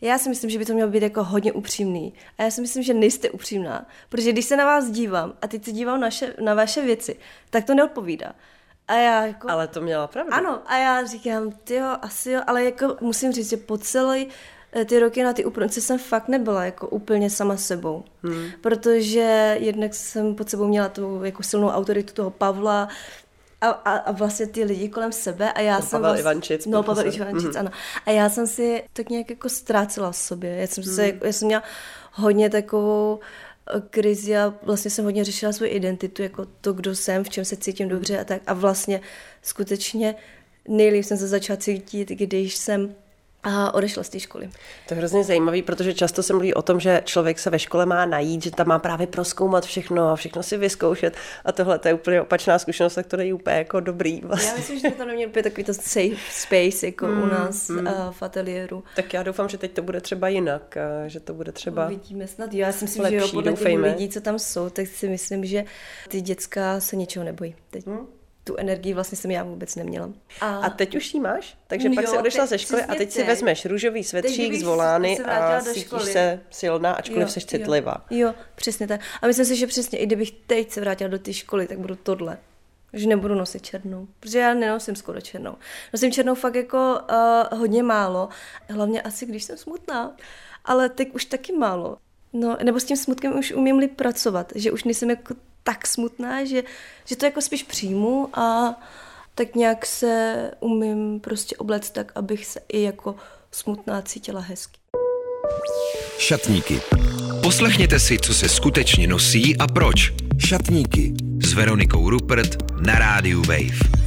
já 0.00 0.18
si 0.18 0.28
myslím, 0.28 0.50
že 0.50 0.58
by 0.58 0.64
to 0.64 0.74
mělo 0.74 0.90
být 0.90 1.02
jako 1.02 1.24
hodně 1.24 1.52
upřímný. 1.52 2.14
A 2.38 2.42
já 2.42 2.50
si 2.50 2.60
myslím, 2.60 2.82
že 2.82 2.94
nejste 2.94 3.30
upřímná. 3.30 3.86
Protože 4.08 4.32
když 4.32 4.44
se 4.44 4.56
na 4.56 4.64
vás 4.64 4.90
dívám 4.90 5.32
a 5.42 5.48
teď 5.48 5.64
se 5.64 5.72
dívám 5.72 6.00
na, 6.00 6.10
še, 6.10 6.34
na 6.40 6.54
vaše 6.54 6.82
věci, 6.82 7.16
tak 7.50 7.64
to 7.64 7.74
neodpovídá. 7.74 8.32
A 8.88 8.94
já 8.94 9.26
jako... 9.26 9.50
Ale 9.50 9.68
to 9.68 9.80
měla 9.80 10.06
pravdu. 10.06 10.34
Ano, 10.34 10.62
a 10.66 10.78
já 10.78 11.04
říkám, 11.06 11.52
ty 11.64 11.74
jo, 11.74 11.96
asi 12.02 12.30
jo, 12.30 12.40
ale 12.46 12.64
jako 12.64 12.96
musím 13.00 13.32
říct, 13.32 13.50
že 13.50 13.56
po 13.56 13.78
celé 13.78 14.24
eh, 14.72 14.84
ty 14.84 15.00
roky 15.00 15.22
na 15.22 15.32
ty 15.32 15.44
úplnce 15.44 15.80
jsem 15.80 15.98
fakt 15.98 16.28
nebyla 16.28 16.64
jako 16.64 16.88
úplně 16.88 17.30
sama 17.30 17.56
sebou. 17.56 18.04
Hmm. 18.22 18.50
Protože 18.60 19.56
jednak 19.60 19.94
jsem 19.94 20.34
pod 20.34 20.50
sebou 20.50 20.68
měla 20.68 20.88
tu 20.88 21.24
jako 21.24 21.42
silnou 21.42 21.68
autoritu 21.68 22.14
toho 22.14 22.30
Pavla, 22.30 22.88
a, 23.60 23.68
a, 23.68 23.96
a 23.96 24.12
vlastně 24.12 24.46
ty 24.46 24.64
lidi 24.64 24.88
kolem 24.88 25.12
sebe 25.12 25.52
a 25.52 25.60
já 25.60 25.76
no, 25.76 25.82
jsem 25.82 25.90
Pavel 25.90 26.10
vlastně, 26.10 26.20
Ivančic. 26.20 26.66
No, 26.66 26.82
Pavel 26.82 27.14
Ivančic, 27.14 27.54
mm. 27.54 27.58
ano. 27.58 27.70
A 28.06 28.10
já 28.10 28.28
jsem 28.28 28.46
si 28.46 28.84
tak 28.92 29.10
nějak 29.10 29.30
jako 29.30 29.48
ztrácela 29.48 30.10
v 30.10 30.16
sobě. 30.16 30.56
Já 30.56 30.66
jsem, 30.66 30.84
mm. 30.86 30.94
se, 30.94 31.12
já 31.22 31.32
jsem 31.32 31.46
měla 31.46 31.62
hodně 32.12 32.50
takovou 32.50 33.20
krizi 33.90 34.36
a 34.36 34.54
vlastně 34.62 34.90
jsem 34.90 35.04
hodně 35.04 35.24
řešila 35.24 35.52
svou 35.52 35.66
identitu, 35.66 36.22
jako 36.22 36.46
to, 36.60 36.72
kdo 36.72 36.94
jsem, 36.94 37.24
v 37.24 37.28
čem 37.30 37.44
se 37.44 37.56
cítím 37.56 37.88
dobře 37.88 38.18
a 38.18 38.24
tak. 38.24 38.42
A 38.46 38.54
vlastně 38.54 39.00
skutečně 39.42 40.14
nejlíp 40.68 41.04
jsem 41.04 41.16
se 41.18 41.28
začala 41.28 41.56
cítit, 41.56 42.08
když 42.08 42.56
jsem 42.56 42.94
a 43.42 43.74
odešla 43.74 44.02
z 44.02 44.08
té 44.08 44.20
školy. 44.20 44.50
To 44.88 44.94
je 44.94 44.98
hrozně 44.98 45.24
zajímavý, 45.24 45.62
protože 45.62 45.94
často 45.94 46.22
se 46.22 46.32
mluví 46.32 46.54
o 46.54 46.62
tom, 46.62 46.80
že 46.80 47.02
člověk 47.04 47.38
se 47.38 47.50
ve 47.50 47.58
škole 47.58 47.86
má 47.86 48.06
najít, 48.06 48.42
že 48.42 48.50
tam 48.50 48.66
má 48.66 48.78
právě 48.78 49.06
proskoumat 49.06 49.64
všechno 49.64 50.10
a 50.10 50.16
všechno 50.16 50.42
si 50.42 50.56
vyzkoušet. 50.56 51.16
A 51.44 51.52
tohle 51.52 51.78
to 51.78 51.88
je 51.88 51.94
úplně 51.94 52.20
opačná 52.20 52.58
zkušenost, 52.58 52.94
tak 52.94 53.06
to 53.06 53.16
není 53.16 53.32
úplně 53.32 53.56
jako 53.56 53.80
dobrý. 53.80 54.20
Vlastně. 54.20 54.50
Já 54.50 54.56
myslím, 54.56 54.78
že 54.78 54.90
to 54.90 55.04
neměl 55.04 55.28
úplně 55.28 55.42
takový 55.42 55.64
to 55.64 55.74
safe 55.74 56.16
space, 56.30 56.86
jako 56.86 57.06
mm, 57.06 57.22
u 57.22 57.26
nás 57.26 57.68
mm. 57.68 57.78
uh, 57.78 57.92
v 58.10 58.22
ateliéru. 58.22 58.84
Tak 58.96 59.14
já 59.14 59.22
doufám, 59.22 59.48
že 59.48 59.58
teď 59.58 59.72
to 59.72 59.82
bude 59.82 60.00
třeba 60.00 60.28
jinak, 60.28 60.78
že 61.06 61.20
to 61.20 61.34
bude 61.34 61.52
třeba 61.52 61.86
Uvidíme 61.86 62.26
snad. 62.26 62.54
Já 62.54 62.72
si 62.72 62.84
myslím, 62.84 63.02
lepší, 63.02 63.18
že 63.18 63.24
jo, 63.24 63.28
podle 63.32 63.52
těch 63.52 63.78
lidí, 63.78 64.08
co 64.08 64.20
tam 64.20 64.38
jsou, 64.38 64.70
tak 64.70 64.86
si 64.86 65.08
myslím, 65.08 65.44
že 65.44 65.64
ty 66.08 66.20
děcka 66.20 66.80
se 66.80 66.96
ničeho 66.96 67.24
nebojí. 67.24 67.54
Teď. 67.70 67.86
Mm 67.86 68.15
tu 68.46 68.56
energii 68.56 68.94
vlastně 68.94 69.18
jsem 69.18 69.30
já 69.30 69.42
vůbec 69.42 69.76
neměla. 69.76 70.10
A, 70.40 70.56
a 70.56 70.70
teď 70.70 70.96
už 70.96 71.14
ji 71.14 71.20
máš? 71.20 71.58
Takže 71.66 71.88
jo, 71.88 71.94
pak 71.94 72.08
si 72.08 72.18
odešla 72.18 72.46
ze 72.46 72.58
školy 72.58 72.82
a 72.82 72.94
teď 72.94 73.10
si 73.10 73.24
vezmeš 73.24 73.66
růžový 73.66 74.04
svetřík 74.04 74.54
z 74.54 74.62
volány 74.62 75.18
a 75.18 75.60
cítíš 75.60 76.02
se 76.02 76.40
silná, 76.50 76.92
ačkoliv 76.92 77.30
jsi 77.30 77.40
citlivá. 77.40 78.04
Jo, 78.10 78.34
přesně 78.54 78.86
tak. 78.86 79.00
A 79.22 79.26
myslím 79.26 79.46
si, 79.46 79.56
že 79.56 79.66
přesně, 79.66 79.98
i 79.98 80.06
kdybych 80.06 80.30
teď 80.30 80.70
se 80.70 80.80
vrátila 80.80 81.10
do 81.10 81.18
té 81.18 81.32
školy, 81.32 81.66
tak 81.66 81.78
budu 81.78 81.96
tohle. 81.96 82.38
Že 82.92 83.08
nebudu 83.08 83.34
nosit 83.34 83.62
černou, 83.62 84.08
protože 84.20 84.38
já 84.38 84.54
nenosím 84.54 84.96
skoro 84.96 85.20
černou. 85.20 85.54
Nosím 85.92 86.12
černou 86.12 86.34
fakt 86.34 86.54
jako 86.54 86.98
uh, 87.50 87.58
hodně 87.58 87.82
málo, 87.82 88.28
hlavně 88.68 89.02
asi 89.02 89.26
když 89.26 89.44
jsem 89.44 89.56
smutná, 89.56 90.16
ale 90.64 90.88
teď 90.88 91.14
už 91.14 91.24
taky 91.24 91.52
málo. 91.52 91.96
No, 92.32 92.56
nebo 92.62 92.80
s 92.80 92.84
tím 92.84 92.96
smutkem 92.96 93.38
už 93.38 93.52
umím 93.52 93.88
pracovat, 93.88 94.52
že 94.54 94.72
už 94.72 94.84
nejsem 94.84 95.10
jako 95.10 95.34
tak 95.66 95.86
smutná, 95.86 96.44
že, 96.44 96.62
že 97.04 97.16
to 97.16 97.24
jako 97.24 97.40
spíš 97.40 97.62
přijmu 97.62 98.38
a 98.38 98.74
tak 99.34 99.54
nějak 99.54 99.86
se 99.86 100.50
umím 100.60 101.20
prostě 101.20 101.56
obléct 101.56 101.90
tak, 101.90 102.12
abych 102.14 102.46
se 102.46 102.60
i 102.68 102.82
jako 102.82 103.14
smutná 103.50 104.02
cítila 104.02 104.40
hezky. 104.40 104.78
Šatníky. 106.18 106.80
Poslechněte 107.42 108.00
si, 108.00 108.18
co 108.18 108.34
se 108.34 108.48
skutečně 108.48 109.06
nosí 109.06 109.58
a 109.58 109.66
proč. 109.66 110.12
Šatníky 110.38 111.14
s 111.42 111.52
Veronikou 111.52 112.10
Rupert 112.10 112.80
na 112.80 112.98
rádiu 112.98 113.42
Wave. 113.42 114.05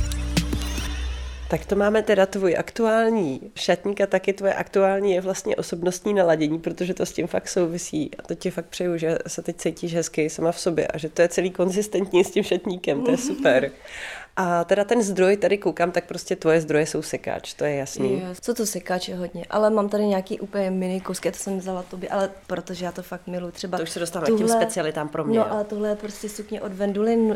Tak 1.50 1.66
to 1.66 1.76
máme 1.76 2.02
teda 2.04 2.26
tvůj 2.26 2.56
aktuální 2.58 3.52
šatník 3.56 4.02
a 4.02 4.08
taky 4.08 4.34
tvoje 4.34 4.54
aktuální 4.54 5.14
je 5.14 5.22
vlastně 5.22 5.56
osobnostní 5.56 6.14
naladění, 6.14 6.60
protože 6.60 6.94
to 6.94 7.06
s 7.06 7.12
tím 7.12 7.28
fakt 7.28 7.50
souvisí 7.50 8.12
a 8.20 8.22
to 8.22 8.36
ti 8.36 8.52
fakt 8.52 8.66
přeju, 8.66 8.98
že 8.98 9.18
se 9.28 9.42
teď 9.42 9.58
cítíš 9.58 9.96
hezky 9.96 10.30
sama 10.30 10.52
v 10.52 10.60
sobě 10.60 10.88
a 10.88 10.98
že 10.98 11.10
to 11.10 11.22
je 11.22 11.28
celý 11.28 11.52
konzistentní 11.52 12.24
s 12.24 12.32
tím 12.32 12.44
šatníkem, 12.44 13.04
to 13.04 13.12
je 13.12 13.18
super. 13.18 13.72
A 14.36 14.64
teda 14.64 14.84
ten 14.84 15.02
zdroj, 15.02 15.38
tady 15.38 15.58
koukám, 15.58 15.92
tak 15.92 16.06
prostě 16.06 16.36
tvoje 16.36 16.62
zdroje 16.62 16.86
jsou 16.86 17.02
sekáč, 17.02 17.54
to 17.54 17.66
je 17.66 17.76
jasný. 17.76 18.14
Jo, 18.14 18.28
co 18.42 18.54
to 18.54 18.66
sekáče 18.66 19.16
hodně, 19.16 19.46
ale 19.50 19.70
mám 19.70 19.90
tady 19.90 20.06
nějaký 20.06 20.40
úplně 20.40 20.72
mini 20.72 21.02
kousky, 21.02 21.32
to 21.32 21.38
jsem 21.38 21.60
vzala 21.60 21.84
tobě, 21.84 22.10
ale 22.10 22.30
protože 22.48 22.86
já 22.86 22.92
to 22.92 23.04
fakt 23.04 23.28
miluji. 23.28 23.52
Třeba 23.52 23.78
to 23.78 23.84
už 23.84 23.90
se 23.90 24.00
dostáváme 24.00 24.36
k 24.36 24.38
těm 24.38 24.48
specialitám 24.48 25.10
pro 25.10 25.24
mě. 25.24 25.40
No 25.40 25.52
ale 25.52 25.64
tohle 25.64 25.90
je 25.90 25.96
prostě 25.96 26.30
sukně 26.30 26.62
od 26.62 26.74
Venduly 26.74 27.16
uh, 27.16 27.36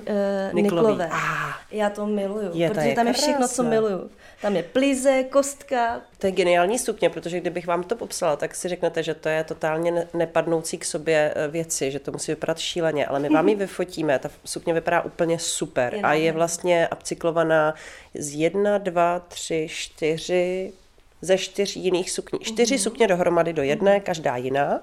Niklové. 0.54 1.10
Ah, 1.12 1.54
já 1.72 1.90
to 1.90 2.06
miluju, 2.06 2.52
je, 2.54 2.70
protože 2.70 2.88
je 2.88 2.96
tam 2.96 3.08
je 3.08 3.14
všechno, 3.14 3.48
co 3.48 3.64
miluju. 3.64 4.10
Tam 4.42 4.56
je 4.56 4.64
plize, 4.64 5.24
kostka. 5.24 6.02
To 6.24 6.28
je 6.28 6.32
geniální 6.32 6.80
sukně, 6.80 7.10
protože 7.10 7.40
kdybych 7.40 7.68
vám 7.68 7.84
to 7.84 7.96
popsala, 7.96 8.36
tak 8.36 8.56
si 8.56 8.68
řeknete, 8.68 9.04
že 9.04 9.14
to 9.14 9.30
je 9.30 9.44
totálně 9.44 10.08
nepadnoucí 10.14 10.78
k 10.78 10.86
sobě 10.86 11.34
eh, 11.36 11.48
věci, 11.48 11.92
že 11.92 12.00
to 12.00 12.12
musí 12.12 12.32
vypadat 12.32 12.60
šíleně, 12.60 13.06
ale 13.06 13.20
my 13.20 13.30
vám 13.30 13.50
ji 13.50 13.56
vyfotíme, 13.56 14.20
ta 14.20 14.30
sukně 14.46 14.74
vypadá 14.74 15.02
úplně 15.02 15.40
super 15.40 16.00
a 16.04 16.14
je 16.14 16.32
vlastně 16.32 16.90
upcyklovaná 16.92 17.76
z 18.14 18.36
jedna, 18.36 18.78
dva, 18.78 19.20
tři, 19.20 19.68
čtyři, 19.70 20.74
ze 21.22 21.38
čtyř 21.38 21.76
jiných 21.76 22.12
sukní. 22.12 22.40
Čtyři 22.40 22.76
mm-hmm. 22.76 22.84
sukně 22.84 23.08
dohromady 23.08 23.54
do 23.54 23.64
jedné, 23.64 24.00
každá 24.00 24.38
jiná. 24.38 24.80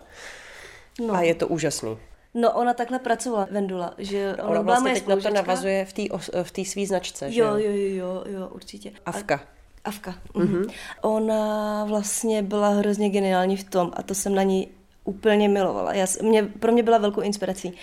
No. 1.07 1.15
A 1.15 1.23
je 1.23 1.35
to 1.35 1.49
úžasný. 1.49 1.99
No, 2.35 2.53
ona 2.53 2.75
takhle 2.75 2.99
pracovala, 2.99 3.49
Vendula, 3.51 3.95
že 3.99 4.37
ona, 4.39 4.49
ona 4.49 4.61
vlastně 4.61 4.93
teď 4.93 5.07
na 5.07 5.17
to 5.17 5.31
navazuje 5.31 5.85
v 5.85 5.93
té 5.93 6.03
v 6.43 6.51
tý 6.51 6.65
svý 6.65 6.87
značce, 6.87 7.27
jo, 7.27 7.33
že 7.33 7.41
jo? 7.41 7.57
Jo, 7.57 7.73
jo, 7.75 8.25
jo, 8.27 8.49
určitě. 8.49 8.93
Avka. 9.07 9.35
A, 9.35 9.60
Avka. 9.85 10.15
Mm-hmm. 10.35 10.73
Ona 11.03 11.85
vlastně 11.85 12.43
byla 12.43 12.69
hrozně 12.69 13.11
geniální 13.11 13.57
v 13.57 13.65
tom 13.65 13.91
a 13.97 14.03
to 14.03 14.15
jsem 14.15 14.35
na 14.35 14.43
ní 14.43 14.69
úplně 15.05 15.49
milovala. 15.49 15.95
Já, 15.95 16.07
mě, 16.23 16.43
pro 16.43 16.73
mě 16.73 16.83
byla 16.83 16.99
velkou 16.99 17.21
inspirací 17.21 17.75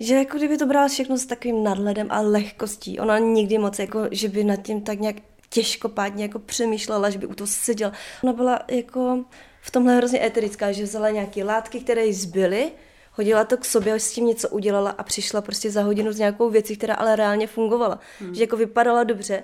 že 0.00 0.14
jako 0.14 0.36
kdyby 0.36 0.58
to 0.58 0.66
brala 0.66 0.88
všechno 0.88 1.18
s 1.18 1.26
takovým 1.26 1.64
nadhledem 1.64 2.06
a 2.10 2.20
lehkostí. 2.20 3.00
Ona 3.00 3.18
nikdy 3.18 3.58
moc, 3.58 3.78
jako, 3.78 4.08
že 4.10 4.28
by 4.28 4.44
nad 4.44 4.56
tím 4.56 4.80
tak 4.80 5.00
nějak 5.00 5.16
těžkopádně 5.48 6.24
jako 6.24 6.38
přemýšlela, 6.38 7.10
že 7.10 7.18
by 7.18 7.26
u 7.26 7.34
toho 7.34 7.46
seděla. 7.48 7.92
Ona 8.24 8.32
byla 8.32 8.60
jako 8.68 9.24
v 9.60 9.70
tomhle 9.70 9.96
hrozně 9.96 10.26
eterická, 10.26 10.72
že 10.72 10.82
vzala 10.82 11.10
nějaké 11.10 11.44
látky, 11.44 11.80
které 11.80 12.06
jí 12.06 12.12
zbyly, 12.12 12.72
hodila 13.12 13.44
to 13.44 13.56
k 13.56 13.64
sobě, 13.64 14.00
s 14.00 14.12
tím 14.12 14.26
něco 14.26 14.48
udělala 14.48 14.90
a 14.90 15.02
přišla 15.02 15.40
prostě 15.40 15.70
za 15.70 15.82
hodinu 15.82 16.12
s 16.12 16.18
nějakou 16.18 16.50
věcí, 16.50 16.76
která 16.76 16.94
ale 16.94 17.16
reálně 17.16 17.46
fungovala. 17.46 17.98
Hmm. 18.20 18.34
Že 18.34 18.42
jako 18.42 18.56
vypadala 18.56 19.04
dobře 19.04 19.42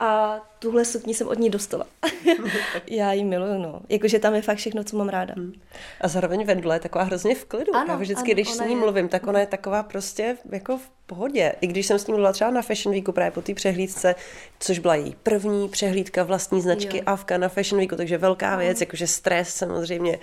a 0.00 0.40
tuhle 0.58 0.84
sukni 0.84 1.14
jsem 1.14 1.28
od 1.28 1.38
ní 1.38 1.50
dostala. 1.50 1.86
já 2.90 3.12
ji 3.12 3.24
miluju, 3.24 3.58
no. 3.58 3.80
Jakože 3.88 4.18
tam 4.18 4.34
je 4.34 4.42
fakt 4.42 4.58
všechno, 4.58 4.84
co 4.84 4.96
mám 4.96 5.08
ráda. 5.08 5.34
Hmm. 5.36 5.52
A 6.00 6.08
zároveň 6.08 6.44
Vendla 6.44 6.74
je 6.74 6.80
taková 6.80 7.04
hrozně 7.04 7.34
v 7.34 7.44
klidu. 7.44 7.74
Ano, 7.74 7.92
já 7.92 7.96
vždycky, 7.96 8.30
ano, 8.30 8.34
když 8.34 8.50
s 8.50 8.60
ní 8.60 8.70
je... 8.70 8.76
mluvím, 8.76 9.08
tak 9.08 9.26
ona 9.26 9.40
je 9.40 9.46
taková 9.46 9.82
prostě 9.82 10.36
jako 10.52 10.78
v 10.78 10.90
pohodě. 11.06 11.54
I 11.60 11.66
když 11.66 11.86
jsem 11.86 11.98
s 11.98 12.06
ní 12.06 12.12
mluvila 12.12 12.32
třeba 12.32 12.50
na 12.50 12.62
Fashion 12.62 12.94
Weeku 12.94 13.12
právě 13.12 13.30
po 13.30 13.42
té 13.42 13.54
přehlídce, 13.54 14.14
což 14.60 14.78
byla 14.78 14.94
její 14.94 15.16
první 15.22 15.68
přehlídka 15.68 16.22
vlastní 16.22 16.60
značky 16.60 16.96
jo. 16.96 17.02
Avka 17.06 17.38
na 17.38 17.48
Fashion 17.48 17.80
Weeku, 17.80 17.96
takže 17.96 18.18
velká 18.18 18.56
věc, 18.56 18.80
jakože 18.80 19.06
stres 19.06 19.54
samozřejmě. 19.54 20.18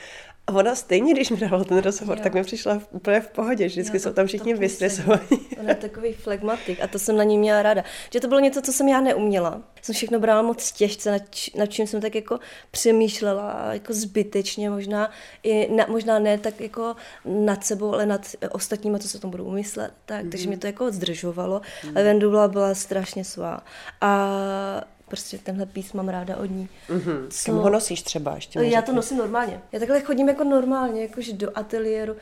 A 0.48 0.54
ona 0.54 0.76
stejně, 0.76 1.14
když 1.14 1.30
mi 1.30 1.38
dala 1.38 1.64
ten 1.64 1.78
rozhovor, 1.78 2.18
jo. 2.18 2.24
tak 2.24 2.34
mi 2.34 2.44
přišla 2.44 2.82
úplně 2.92 3.22
v 3.22 3.28
pohodě. 3.28 3.68
Vždycky 3.68 3.98
jo, 3.98 4.02
jsou 4.02 4.14
tam 4.14 4.28
všichni 4.28 4.54
vystresovaní. 4.54 5.40
Ona 5.60 5.70
je 5.70 5.76
takový 5.76 6.14
flegmatik 6.14 6.82
a 6.82 6.88
to 6.88 7.00
jsem 7.00 7.18
na 7.18 7.24
ní 7.24 7.38
měla 7.38 7.62
ráda. 7.62 7.84
Že 8.14 8.20
to 8.20 8.28
bylo 8.28 8.40
něco, 8.40 8.62
co 8.62 8.74
jsem 8.74 8.88
já 8.88 9.02
neuměla. 9.02 9.62
Jsem 9.82 9.96
všechno 9.96 10.20
brala 10.20 10.42
moc 10.42 10.72
těžce, 10.72 11.12
nad, 11.12 11.22
nad 11.56 11.66
čím 11.66 11.88
jsem 11.88 12.02
tak 12.02 12.16
jako 12.16 12.40
přemýšlela, 12.72 13.74
jako 13.74 13.94
zbytečně 13.94 14.70
možná, 14.70 15.12
i 15.44 15.72
na, 15.76 15.86
možná 15.90 16.20
ne 16.20 16.38
tak 16.38 16.62
jako 16.62 16.96
nad 17.26 17.66
sebou, 17.66 17.94
ale 17.94 18.06
nad 18.06 18.22
ostatníma, 18.52 19.00
co 19.00 19.08
se 19.08 19.20
tom 19.20 19.32
budou 19.32 19.46
umyslet. 19.46 19.92
Tak, 20.06 20.26
mm-hmm. 20.26 20.30
Takže 20.30 20.48
mě 20.48 20.58
to 20.58 20.68
jako 20.68 20.92
zdržovalo. 20.92 21.60
Mm-hmm. 21.60 21.92
Ale 21.96 22.04
Vendula 22.04 22.48
byla 22.48 22.76
strašně 22.76 23.26
svá. 23.26 23.64
A 24.02 24.84
prostě 25.14 25.38
tenhle 25.38 25.66
pís 25.66 25.94
mám 25.94 26.10
ráda 26.10 26.38
od 26.38 26.46
ní. 26.46 26.70
Mm-hmm. 26.90 27.28
Co... 27.30 27.52
Kam 27.52 27.56
ho 27.56 27.70
nosíš 27.70 28.02
třeba? 28.02 28.36
Ještě 28.36 28.60
já 28.60 28.82
to 28.82 28.94
nosím 28.94 29.18
normálně. 29.18 29.62
Já 29.72 29.80
takhle 29.80 30.02
chodím 30.02 30.30
jako 30.30 30.44
normálně, 30.44 31.02
jakože 31.02 31.34
do 31.34 31.58
ateliéru. 31.58 32.16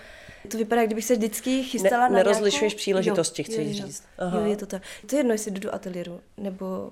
To 0.52 0.58
vypadá, 0.58 0.86
kdybych 0.86 1.06
se 1.06 1.16
vždycky 1.16 1.64
chystala 1.64 2.08
ne, 2.08 2.10
na 2.10 2.18
Nerozlišuješ 2.18 2.62
nějakou... 2.62 2.78
příležitosti, 2.78 3.44
chci 3.44 3.56
jo, 3.56 3.68
jo, 3.68 3.74
říct. 3.74 4.04
Aha. 4.18 4.40
Jo, 4.40 4.46
je 4.46 4.58
to 4.58 4.66
tak. 4.66 4.82
To 5.06 5.16
je 5.16 5.20
jedno, 5.20 5.32
jestli 5.32 5.52
jdu 5.52 5.60
do 5.60 5.76
ateliéru, 5.76 6.20
nebo 6.38 6.92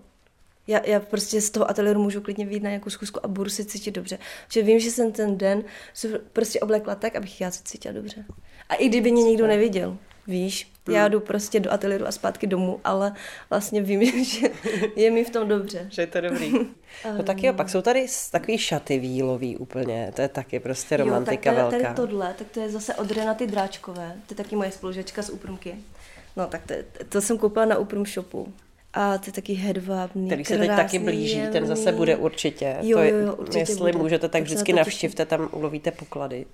já, 0.68 0.86
já 0.86 1.00
prostě 1.00 1.42
z 1.42 1.50
toho 1.50 1.70
ateliéru 1.70 2.02
můžu 2.02 2.22
klidně 2.22 2.46
vyjít 2.46 2.64
na 2.64 2.70
nějakou 2.70 2.90
zkusku 2.90 3.20
a 3.26 3.28
budu 3.28 3.50
se 3.50 3.66
cítit 3.66 3.92
dobře. 3.92 4.20
Protože 4.48 4.62
vím, 4.62 4.80
že 4.80 4.92
jsem 4.92 5.12
ten 5.12 5.38
den 5.38 5.64
se 5.94 6.20
prostě 6.34 6.60
oblekla 6.60 6.96
tak, 6.96 7.16
abych 7.16 7.42
já 7.42 7.52
se 7.52 7.64
cítila 7.64 7.94
dobře. 7.94 8.26
A 8.70 8.76
i 8.76 8.90
kdyby 8.90 9.12
mě 9.12 9.24
nikdo 9.24 9.48
neviděl, 9.48 9.98
víš, 10.30 10.72
hmm. 10.88 10.96
já 10.96 11.08
jdu 11.08 11.20
prostě 11.20 11.60
do 11.60 11.72
ateliéru 11.74 12.08
a 12.08 12.12
zpátky 12.12 12.48
domů, 12.48 12.80
ale 12.84 13.14
vlastně 13.50 13.82
vím, 13.82 14.24
že 14.26 14.48
je 14.96 15.12
mi 15.12 15.24
v 15.24 15.30
tom 15.30 15.48
dobře. 15.48 15.88
že 15.90 16.02
je 16.02 16.08
to 16.08 16.22
dobrý. 16.22 16.54
No 17.18 17.24
tak 17.24 17.44
jo, 17.44 17.54
pak 17.54 17.70
jsou 17.70 17.82
tady 17.82 18.06
takový 18.32 18.58
šaty 18.58 19.00
výlový 19.00 19.58
úplně, 19.58 20.12
to 20.16 20.22
je 20.22 20.28
taky 20.28 20.60
prostě 20.60 20.98
romantika 20.98 21.52
jo, 21.52 21.58
tak 21.58 21.70
to 21.70 21.76
je, 21.76 21.80
velká. 21.80 21.94
Tady 21.94 22.08
tohle, 22.08 22.36
tak 22.38 22.48
to 22.48 22.60
je 22.60 22.70
zase 22.70 22.96
od 22.96 23.12
Renaty 23.12 23.48
Dráčkové, 23.48 24.14
to 24.28 24.34
je 24.34 24.36
taky 24.36 24.56
moje 24.56 24.72
spolužačka 24.72 25.22
z 25.22 25.30
Úprumky. 25.30 25.76
No 26.38 26.48
tak 26.48 26.62
to, 26.66 26.74
to 27.10 27.22
jsem 27.22 27.38
koupila 27.38 27.66
na 27.66 27.78
Úprum 27.78 28.06
shopu. 28.06 28.54
A 28.94 29.18
ty 29.18 29.32
taky 29.32 29.54
hedvábný, 29.54 30.28
Který 30.28 30.46
se 30.46 30.58
teď 30.58 30.70
taky 30.70 31.00
blíží, 31.00 31.38
jemný. 31.38 31.52
ten 31.52 31.68
zase 31.68 31.92
bude 31.92 32.16
určitě. 32.16 32.78
Jo, 32.82 32.98
to 32.98 33.04
je, 33.04 33.12
jo, 33.12 33.36
určitě 33.36 33.60
jestli 33.60 33.92
bude. 33.92 34.04
můžete, 34.04 34.30
tak 34.30 34.44
vždycky 34.44 34.74
navštivte, 34.74 35.26
tam 35.26 35.50
ulovíte 35.52 35.92
poklady. 35.92 36.46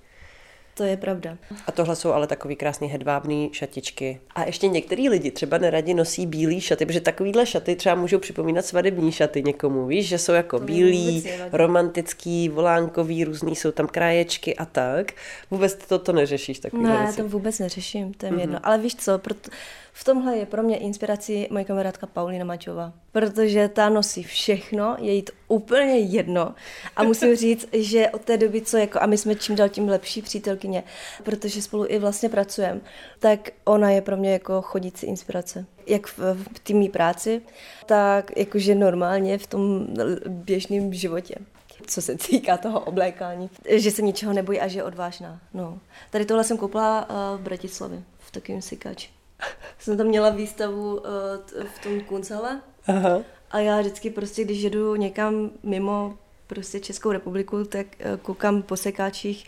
To 0.76 0.82
je 0.82 0.96
pravda. 0.96 1.36
A 1.66 1.72
tohle 1.72 1.96
jsou 1.96 2.12
ale 2.12 2.26
takový 2.26 2.56
krásný 2.56 2.88
hedvábný 2.88 3.50
šatičky. 3.52 4.20
A 4.34 4.44
ještě 4.44 4.68
některý 4.68 5.08
lidi 5.08 5.30
třeba 5.30 5.58
neradi 5.58 5.94
nosí 5.94 6.26
bílé 6.26 6.60
šaty, 6.60 6.86
protože 6.86 7.00
takovýhle 7.00 7.46
šaty 7.46 7.76
třeba 7.76 7.94
můžou 7.94 8.18
připomínat 8.18 8.66
svadební 8.66 9.12
šaty 9.12 9.42
někomu. 9.42 9.86
Víš, 9.86 10.08
že 10.08 10.18
jsou 10.18 10.32
jako 10.32 10.58
to 10.58 10.64
bílý, 10.64 11.24
romantický, 11.52 12.48
volánkový, 12.48 13.24
různý 13.24 13.56
jsou 13.56 13.70
tam 13.70 13.86
kráječky 13.86 14.56
a 14.56 14.64
tak. 14.64 15.12
Vůbec 15.50 15.74
to, 15.74 15.98
to 15.98 16.12
neřešíš 16.12 16.58
takový 16.58 16.82
Ne, 16.82 17.02
věci. 17.02 17.16
to 17.16 17.28
vůbec 17.28 17.58
neřeším, 17.58 18.14
to 18.14 18.26
je 18.26 18.32
mm-hmm. 18.32 18.40
jedno. 18.40 18.58
Ale 18.62 18.78
víš 18.78 18.96
co, 18.96 19.18
proto, 19.18 19.50
v 19.92 20.04
tomhle 20.04 20.36
je 20.36 20.46
pro 20.46 20.62
mě 20.62 20.76
inspirací 20.76 21.46
moje 21.50 21.64
kamarádka 21.64 22.06
Paulina 22.06 22.44
Mačová, 22.44 22.92
protože 23.12 23.68
ta 23.68 23.88
nosí 23.88 24.22
všechno, 24.22 24.96
je 25.00 25.12
jí 25.12 25.22
to 25.22 25.32
úplně 25.48 25.98
jedno. 25.98 26.54
A 26.96 27.02
musím 27.02 27.36
říct, 27.36 27.68
že 27.72 28.10
od 28.10 28.22
té 28.22 28.36
doby, 28.36 28.60
co 28.60 28.76
jako, 28.76 28.98
a 29.02 29.06
my 29.06 29.18
jsme 29.18 29.34
čím 29.34 29.56
dál 29.56 29.68
tím 29.68 29.88
lepší 29.88 30.22
přítelkyně, 30.66 30.82
protože 31.22 31.62
spolu 31.62 31.86
i 31.88 31.98
vlastně 31.98 32.28
pracujeme, 32.28 32.80
tak 33.18 33.50
ona 33.64 33.90
je 33.90 34.00
pro 34.00 34.16
mě 34.16 34.32
jako 34.32 34.62
chodící 34.62 35.06
inspirace. 35.06 35.66
Jak 35.86 36.06
v, 36.06 36.18
v 36.18 36.58
týmní 36.62 36.88
práci, 36.88 37.42
tak 37.86 38.36
jakože 38.36 38.74
normálně 38.74 39.38
v 39.38 39.46
tom 39.46 39.86
běžném 40.28 40.92
životě 40.92 41.34
co 41.86 42.02
se 42.02 42.16
týká 42.16 42.56
toho 42.56 42.80
oblékání, 42.80 43.50
že 43.68 43.90
se 43.90 44.02
ničeho 44.02 44.32
nebojí 44.32 44.60
a 44.60 44.68
že 44.68 44.78
je 44.78 44.84
odvážná. 44.84 45.40
No. 45.54 45.78
Tady 46.10 46.24
tohle 46.24 46.44
jsem 46.44 46.56
koupila 46.56 47.06
uh, 47.10 47.40
v 47.40 47.42
Bratislavě, 47.42 48.02
v 48.18 48.30
takovém 48.30 48.62
sykači 48.62 49.08
jsem 49.78 49.96
tam 49.96 50.06
měla 50.06 50.30
výstavu 50.30 50.94
uh, 50.96 51.02
v 51.74 51.82
tom 51.82 52.00
Kuncele 52.00 52.60
Aha. 52.86 53.22
a 53.50 53.58
já 53.58 53.80
vždycky 53.80 54.10
prostě, 54.10 54.44
když 54.44 54.62
jedu 54.62 54.96
někam 54.96 55.50
mimo 55.62 56.18
prostě 56.46 56.80
Českou 56.80 57.12
republiku, 57.12 57.64
tak 57.64 57.86
uh, 57.86 58.16
koukám 58.16 58.62
po 58.62 58.76
sekáčích, 58.76 59.46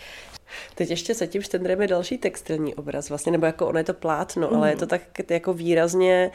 Teď 0.74 0.90
ještě 0.90 1.14
za 1.14 1.26
tím 1.26 1.42
štendrem 1.42 1.82
je 1.82 1.88
další 1.88 2.18
textilní 2.18 2.74
obraz, 2.74 3.08
vlastně, 3.08 3.32
nebo 3.32 3.46
jako 3.46 3.66
ono 3.66 3.78
je 3.78 3.84
to 3.84 3.94
plátno, 3.94 4.48
mm. 4.50 4.56
ale 4.56 4.70
je 4.70 4.76
to 4.76 4.86
tak 4.86 5.02
jako 5.30 5.52
výrazně 5.52 6.30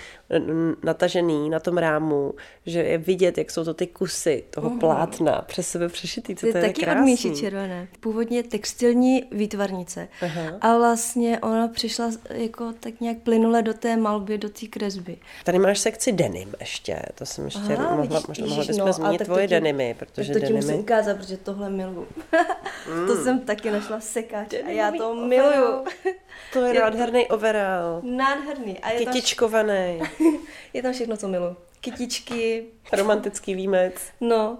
natažený 0.83 1.49
na 1.49 1.59
tom 1.59 1.77
rámu, 1.77 2.33
že 2.65 2.79
je 2.79 2.97
vidět, 2.97 3.37
jak 3.37 3.51
jsou 3.51 3.63
to 3.63 3.73
ty 3.73 3.87
kusy 3.87 4.43
toho 4.49 4.69
mm. 4.69 4.79
plátna 4.79 5.43
přes 5.47 5.67
sebe 5.67 5.89
přešitý, 5.89 6.35
co 6.35 6.45
to, 6.45 6.51
to 6.51 6.57
je 6.57 6.63
taky 6.63 6.81
krásný. 6.81 7.31
od 7.31 7.37
červené. 7.37 7.87
Původně 7.99 8.43
textilní 8.43 9.23
výtvarnice. 9.31 10.07
Aha. 10.21 10.57
A 10.61 10.77
vlastně 10.77 11.39
ona 11.39 11.67
přišla 11.67 12.11
jako 12.29 12.73
tak 12.79 13.01
nějak 13.01 13.17
plynule 13.17 13.61
do 13.61 13.73
té 13.73 13.97
malby, 13.97 14.37
do 14.37 14.49
té 14.49 14.67
kresby. 14.67 15.17
Tady 15.43 15.59
máš 15.59 15.79
sekci 15.79 16.11
denim 16.11 16.53
ještě, 16.59 17.01
to 17.15 17.25
jsem 17.25 17.45
ještě 17.45 17.59
Aha, 17.59 17.95
mohla, 17.95 18.21
možná 18.27 18.47
mohla 18.47 18.65
bychom 18.65 18.85
no, 18.85 18.93
zmínit 18.93 19.23
tvoje 19.23 19.47
tím, 19.47 19.49
denimy, 19.49 19.95
protože 19.99 20.33
tak 20.33 20.41
to 20.41 20.47
denimy... 20.47 20.65
musím 20.65 20.79
ukázat, 20.79 21.17
protože 21.17 21.37
tohle 21.37 21.69
miluju. 21.69 22.07
mm. 22.95 23.07
to 23.07 23.23
jsem 23.23 23.39
taky 23.39 23.71
našla 23.71 23.99
sekáč 24.03 24.53
a 24.53 24.69
já 24.69 24.91
to 24.91 25.15
miluju. 25.15 25.85
To 26.53 26.59
je, 26.65 26.73
je 26.73 26.79
nádherný 26.81 27.27
overall. 27.27 28.01
Nádherný. 28.03 28.79
A 28.79 28.91
je 28.91 28.97
Kytičkovaný. 29.05 29.99
Tam, 29.99 30.07
je 30.73 30.81
tam 30.81 30.93
všechno, 30.93 31.17
co 31.17 31.27
miluju. 31.27 31.55
Kytičky. 31.81 32.65
Romantický 32.93 33.55
výmec. 33.55 33.93
No. 34.21 34.57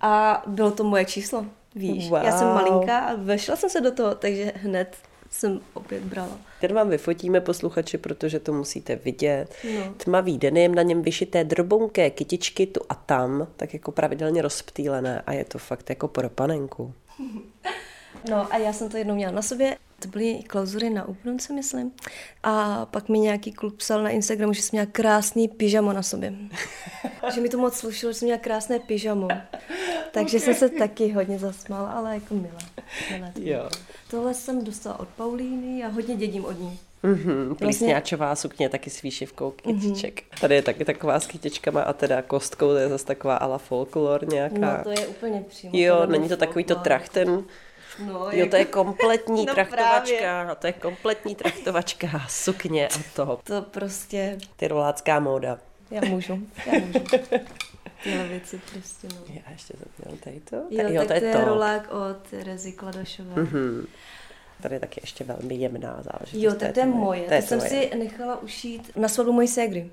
A 0.00 0.42
bylo 0.46 0.70
to 0.70 0.84
moje 0.84 1.04
číslo. 1.04 1.46
Víš, 1.74 2.10
Wow. 2.10 2.20
já 2.24 2.38
jsem 2.38 2.48
malinká 2.48 2.98
a 2.98 3.14
vešla 3.14 3.56
jsem 3.56 3.70
se 3.70 3.80
do 3.80 3.90
toho, 3.92 4.14
takže 4.14 4.52
hned 4.56 4.96
jsem 5.30 5.60
opět 5.74 6.02
brala. 6.02 6.38
Ten 6.60 6.72
vám 6.74 6.88
vyfotíme 6.88 7.40
posluchači, 7.40 7.98
protože 7.98 8.40
to 8.40 8.52
musíte 8.52 8.96
vidět. 8.96 9.54
No. 9.74 9.94
Tmavý 9.96 10.38
denim, 10.38 10.74
na 10.74 10.82
něm 10.82 11.02
vyšité 11.02 11.44
drobonké 11.44 12.10
kytičky 12.10 12.66
tu 12.66 12.80
a 12.88 12.94
tam, 12.94 13.46
tak 13.56 13.74
jako 13.74 13.92
pravidelně 13.92 14.42
rozptýlené 14.42 15.22
a 15.26 15.32
je 15.32 15.44
to 15.44 15.58
fakt 15.58 15.90
jako 15.90 16.08
pro 16.08 16.28
panenku. 16.30 16.94
No 18.30 18.52
a 18.54 18.56
já 18.58 18.72
jsem 18.72 18.88
to 18.88 18.96
jednou 18.96 19.14
měla 19.14 19.32
na 19.32 19.42
sobě, 19.42 19.76
to 19.98 20.08
byly 20.08 20.34
klauzury 20.46 20.90
na 20.90 21.08
úplnce, 21.08 21.52
myslím. 21.52 21.92
A 22.42 22.86
pak 22.86 23.08
mi 23.08 23.18
nějaký 23.18 23.52
klub 23.52 23.76
psal 23.76 24.02
na 24.02 24.10
Instagramu, 24.10 24.52
že 24.52 24.62
jsem 24.62 24.70
měla 24.72 24.86
krásný 24.92 25.48
pyžamo 25.48 25.92
na 25.92 26.02
sobě. 26.02 26.32
že 27.34 27.40
mi 27.40 27.48
to 27.48 27.58
moc 27.58 27.74
slušilo, 27.76 28.12
že 28.12 28.18
jsem 28.18 28.26
měla 28.26 28.40
krásné 28.40 28.78
pyžamo. 28.78 29.28
Takže 30.12 30.40
jsem 30.40 30.54
se 30.54 30.68
taky 30.68 31.12
hodně 31.12 31.38
zasmála, 31.38 31.90
ale 31.92 32.14
jako 32.14 32.34
bylo. 32.34 32.58
Jo. 33.40 33.68
Tohle 34.10 34.34
jsem 34.34 34.64
dostala 34.64 35.00
od 35.00 35.08
Paulíny 35.08 35.84
a 35.84 35.88
hodně 35.88 36.16
dědím 36.16 36.44
od 36.44 36.60
ní. 36.60 36.78
Mhm, 37.02 37.46
Vlastně- 37.46 37.66
plísňáčová 37.66 38.34
sukně 38.34 38.68
taky 38.68 38.90
s 38.90 39.02
výšivkou 39.02 39.50
kytiček. 39.50 40.22
Tady 40.40 40.54
je 40.54 40.62
taky 40.62 40.84
taková 40.84 41.20
s 41.20 41.26
kytičkama 41.26 41.82
a 41.82 41.92
teda 41.92 42.22
kostkou, 42.22 42.68
to 42.68 42.76
je 42.76 42.88
zase 42.88 43.06
taková 43.06 43.36
ala 43.36 43.58
folklor 43.58 44.28
nějaká. 44.28 44.76
No 44.78 44.82
to 44.82 44.90
je 45.00 45.06
úplně 45.06 45.44
přímo. 45.48 45.72
jo, 45.76 46.06
není 46.06 46.28
to 46.28 46.36
takový 46.36 46.64
to 46.64 46.74
folklor. 46.74 46.98
No, 48.06 48.28
Jo, 48.30 48.46
to 48.50 48.56
je 48.56 48.64
kompletní 48.64 49.46
No 49.46 49.54
trachtovačka, 49.54 50.54
to 50.54 50.66
je 50.66 50.72
kompletní 50.72 51.34
trachtovačka, 51.34 52.22
sukně 52.28 52.88
a 52.88 52.98
toho. 53.16 53.40
To 53.44 53.62
prostě, 53.62 54.38
Ty 54.56 54.68
rolácká 54.68 55.20
móda. 55.20 55.58
já 55.90 56.00
můžu, 56.08 56.38
já 56.72 56.78
můžu. 56.78 56.98
Tyhle 58.02 58.28
věci 58.28 58.60
prostě, 58.72 59.08
no. 59.14 59.20
Já 59.28 59.52
ještě 59.52 59.74
zapněl 59.78 60.18
tady 60.24 60.40
to. 60.40 60.56
Jo, 60.56 60.82
Tady, 60.82 60.96
tak 60.98 61.06
to 61.08 61.12
je 61.14 61.20
to 61.20 61.26
je 61.26 61.32
to. 61.32 61.44
rolák 61.44 61.92
od 61.92 62.16
Terezy 62.30 62.72
Kladošové. 62.72 63.42
Mhm. 63.42 63.86
Tady 64.62 64.74
je 64.74 64.80
taky 64.80 65.00
ještě 65.02 65.24
velmi 65.24 65.54
jemná 65.54 66.02
záležitost. 66.02 66.42
Jo, 66.42 66.54
tak 66.54 66.72
to 66.72 66.80
je 66.80 66.86
moje. 66.86 67.22
To 67.22 67.28
To 67.28 67.34
je 67.34 67.42
jsem 67.42 67.60
tvoje. 67.60 67.70
si 67.90 67.96
nechala 67.98 68.42
ušít 68.42 68.90
na 68.96 69.08
svatbu 69.08 69.32
mojí 69.32 69.48
ségry. 69.48 69.90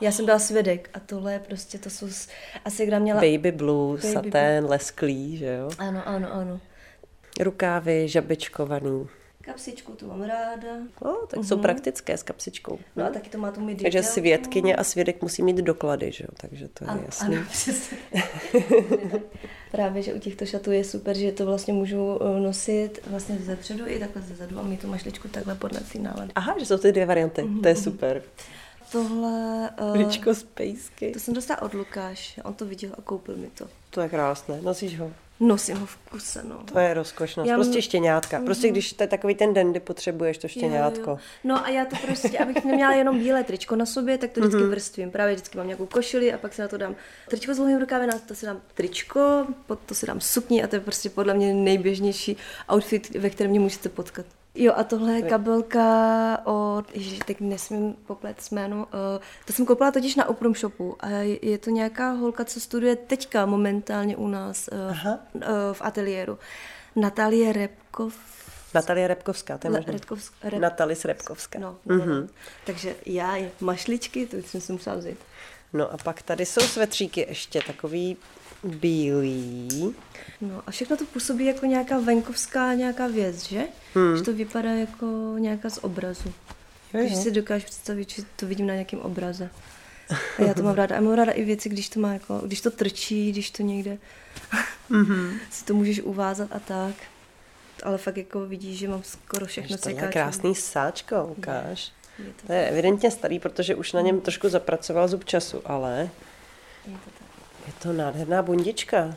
Já 0.00 0.12
jsem 0.12 0.24
byla 0.24 0.38
svědek 0.38 0.90
a 0.94 1.00
tohle 1.00 1.32
je 1.32 1.38
prostě, 1.38 1.78
to 1.78 1.90
jsou, 1.90 2.06
a 2.64 2.70
ségra 2.70 2.98
měla... 2.98 3.20
Baby 3.20 3.52
blue, 3.52 3.96
Baby 4.02 4.12
satén, 4.12 4.64
lesklý, 4.64 5.36
že 5.36 5.46
jo? 5.46 5.70
Ano, 5.78 6.02
ano, 6.06 6.28
ano. 6.32 6.60
Rukávy, 7.40 8.08
žabečkovaný. 8.08 9.06
Kapsičku 9.40 9.92
tu 9.92 10.06
mám 10.08 10.22
ráda. 10.22 10.68
No, 11.04 11.16
tak 11.28 11.44
jsou 11.44 11.58
praktické 11.58 12.16
s 12.16 12.22
kapsičkou. 12.22 12.78
No 12.96 13.04
a 13.06 13.10
taky 13.10 13.30
to 13.30 13.38
má 13.38 13.50
tu 13.50 13.60
mi 13.60 13.74
Takže 13.76 14.02
svědkyně 14.02 14.76
a 14.76 14.84
svědek 14.84 15.22
musí 15.22 15.42
mít 15.42 15.56
doklady, 15.56 16.12
že 16.12 16.24
jo? 16.24 16.28
Takže 16.36 16.68
to 16.68 16.84
je 16.84 16.88
Ano, 16.88 17.02
jasný. 17.06 17.36
ano, 17.36 17.46
přesně. 17.50 17.96
Právě, 19.72 20.02
že 20.02 20.14
u 20.14 20.18
těchto 20.18 20.46
šatů 20.46 20.72
je 20.72 20.84
super, 20.84 21.16
že 21.16 21.32
to 21.32 21.46
vlastně 21.46 21.74
můžu 21.74 22.18
eh, 22.22 22.40
nosit 22.40 22.98
vlastně 23.06 23.36
ze 23.38 23.56
předu 23.56 23.86
i 23.86 23.98
takhle 23.98 24.22
ze 24.22 24.34
zadu 24.34 24.58
a 24.58 24.62
mít 24.62 24.80
tu 24.80 24.86
mašličku 24.88 25.28
takhle 25.28 25.54
podle 25.54 25.80
ty 25.80 25.98
nálady. 25.98 26.32
Aha, 26.34 26.54
že 26.58 26.66
jsou 26.66 26.78
ty 26.78 26.92
dvě 26.92 27.06
varianty, 27.06 27.42
to 27.42 27.48
Mhm. 27.48 27.66
je 27.66 27.76
super. 27.76 28.22
Tohle... 28.92 29.70
Uh, 29.82 29.96
Ričko 29.96 30.34
z 30.34 30.42
pejsky. 30.42 31.10
to 31.12 31.20
jsem 31.20 31.34
dostala 31.34 31.62
od 31.62 31.74
Lukáše, 31.74 32.42
on 32.42 32.54
to 32.54 32.66
viděl 32.66 32.90
a 32.98 33.02
koupil 33.02 33.36
mi 33.36 33.46
to. 33.50 33.66
To 33.90 34.00
je 34.00 34.08
krásné, 34.08 34.58
nosíš 34.62 34.98
ho. 34.98 35.12
Nosím 35.40 35.76
ho 35.76 35.86
v 35.86 35.96
kuse, 35.96 36.42
no. 36.48 36.60
To 36.72 36.78
je 36.78 36.94
rozkošnost. 36.94 37.48
Já 37.48 37.54
Prostě 37.54 37.82
štěňátka. 37.82 38.40
Prostě 38.44 38.68
když 38.68 38.92
to 38.92 39.02
je 39.02 39.06
takový 39.06 39.34
ten 39.34 39.54
den, 39.54 39.70
kdy 39.70 39.80
potřebuješ 39.80 40.38
to 40.38 40.48
štěňátko. 40.48 41.00
Jo, 41.10 41.16
jo. 41.16 41.18
No 41.44 41.64
a 41.66 41.68
já 41.68 41.84
to 41.84 41.96
prostě, 42.06 42.38
abych 42.38 42.64
neměla 42.64 42.92
jenom 42.92 43.18
bílé 43.18 43.44
tričko 43.44 43.76
na 43.76 43.86
sobě, 43.86 44.18
tak 44.18 44.30
to 44.30 44.40
vždycky 44.40 44.56
Mhm. 44.56 44.66
mm-hmm. 44.66 44.70
vrstvím. 44.74 45.10
Právě 45.10 45.34
vždycky 45.34 45.58
mám 45.58 45.66
nějakou 45.66 45.86
košili 45.86 46.32
a 46.32 46.38
pak 46.38 46.54
si 46.54 46.62
na 46.62 46.68
to 46.68 46.76
dám 46.76 46.94
tričko 47.28 47.54
s 47.54 47.56
dlouhým 47.56 47.80
rukávem, 47.80 48.08
na 48.10 48.18
to 48.18 48.34
si 48.34 48.46
dám 48.46 48.60
tričko, 48.74 49.46
pod 49.66 49.78
to 49.86 49.94
si 49.94 50.06
dám 50.06 50.20
sukni 50.20 50.62
a 50.64 50.66
to 50.66 50.76
je 50.76 50.80
prostě 50.80 51.10
podle 51.10 51.34
mě 51.34 51.54
nejběžnější 51.54 52.36
outfit, 52.74 53.10
ve 53.14 53.30
kterém 53.30 53.50
mě 53.50 53.60
můžete 53.60 53.88
potkat. 53.88 54.26
Jo 54.54 54.72
a 54.76 54.84
tohle 54.84 55.12
je 55.12 55.22
kabelka 55.22 56.38
od, 56.44 56.84
ježiš, 56.94 57.18
teď 57.26 57.40
nesmím 57.40 57.94
poplet 58.06 58.36
jméno, 58.50 58.76
uh, 58.76 59.22
to 59.44 59.52
jsem 59.52 59.66
koupila 59.66 59.90
totiž 59.90 60.16
na 60.16 60.28
Oprum 60.28 60.54
Shopu 60.54 60.96
a 61.00 61.08
je 61.42 61.58
to 61.58 61.70
nějaká 61.70 62.10
holka, 62.10 62.44
co 62.44 62.60
studuje 62.60 62.96
teďka 62.96 63.46
momentálně 63.46 64.16
u 64.16 64.28
nás 64.28 64.68
uh, 64.72 64.90
Aha. 64.90 65.18
uh, 65.34 65.42
v 65.72 65.82
ateliéru. 65.82 66.38
Natálie 66.96 67.52
Repkov, 67.52 68.14
Natalie 68.74 69.08
Repkovská, 69.08 69.58
to 69.58 69.66
je 69.66 69.70
možné. 69.70 69.92
Redkovsk- 69.92 70.32
Rep- 70.44 70.60
Natalis 70.60 71.04
Repkovská. 71.04 71.58
No, 71.58 71.76
mm-hmm. 71.86 72.28
takže 72.66 72.94
já 73.06 73.36
je 73.36 73.50
mašličky, 73.60 74.26
to 74.26 74.36
jsem 74.36 74.60
si 74.60 74.72
musela 74.72 74.96
vzít. 74.96 75.18
No 75.74 75.92
a 75.92 75.96
pak 75.96 76.22
tady 76.22 76.46
jsou 76.46 76.60
svetříky 76.60 77.26
ještě 77.28 77.60
takový 77.66 78.16
bílý. 78.64 79.94
No 80.40 80.62
a 80.66 80.70
všechno 80.70 80.96
to 80.96 81.04
působí 81.04 81.44
jako 81.44 81.66
nějaká 81.66 81.98
venkovská 81.98 82.74
nějaká 82.74 83.06
věc, 83.06 83.42
že? 83.42 83.62
Hmm. 83.94 84.16
Že 84.16 84.22
to 84.22 84.32
vypadá 84.32 84.70
jako 84.70 85.34
nějaká 85.38 85.70
z 85.70 85.78
obrazu. 85.82 86.32
Takže 86.92 87.14
jo. 87.14 87.22
si 87.22 87.30
dokážu 87.30 87.64
představit, 87.64 88.10
že 88.10 88.22
to 88.36 88.46
vidím 88.46 88.66
na 88.66 88.74
nějakém 88.74 89.00
obraze. 89.00 89.50
A 90.38 90.42
já 90.42 90.54
to 90.54 90.62
mám 90.62 90.74
ráda. 90.74 90.96
A 90.96 91.00
mám 91.00 91.14
ráda 91.14 91.32
i 91.32 91.44
věci, 91.44 91.68
když 91.68 91.88
to 91.88 92.00
má 92.00 92.12
jako, 92.12 92.42
když 92.46 92.60
to 92.60 92.70
trčí, 92.70 93.32
když 93.32 93.50
to 93.50 93.62
někde 93.62 93.98
mm-hmm. 94.90 95.38
si 95.50 95.64
to 95.64 95.74
můžeš 95.74 96.00
uvázat 96.00 96.48
a 96.52 96.58
tak. 96.58 96.94
Ale 97.82 97.98
fakt 97.98 98.16
jako 98.16 98.46
vidíš, 98.46 98.78
že 98.78 98.88
mám 98.88 99.02
skoro 99.02 99.46
všechno 99.46 99.78
To 99.78 99.88
je 99.88 99.94
krásný 99.94 100.54
sáčko, 100.54 101.26
ukáž. 101.36 101.92
Je 102.18 102.24
to, 102.40 102.46
To 102.46 102.52
je 102.52 102.68
evidentně 102.68 103.10
starý, 103.10 103.38
protože 103.38 103.74
už 103.74 103.92
na 103.92 104.00
něm 104.00 104.20
trošku 104.20 104.48
zapracoval 104.48 105.08
zub 105.08 105.24
času, 105.24 105.62
ale 105.64 106.10
je 106.86 106.92
to 107.04 107.10
tak. 107.18 107.28
je 107.66 107.72
to 107.82 107.92
nádherná 107.92 108.42
bundička. 108.42 109.14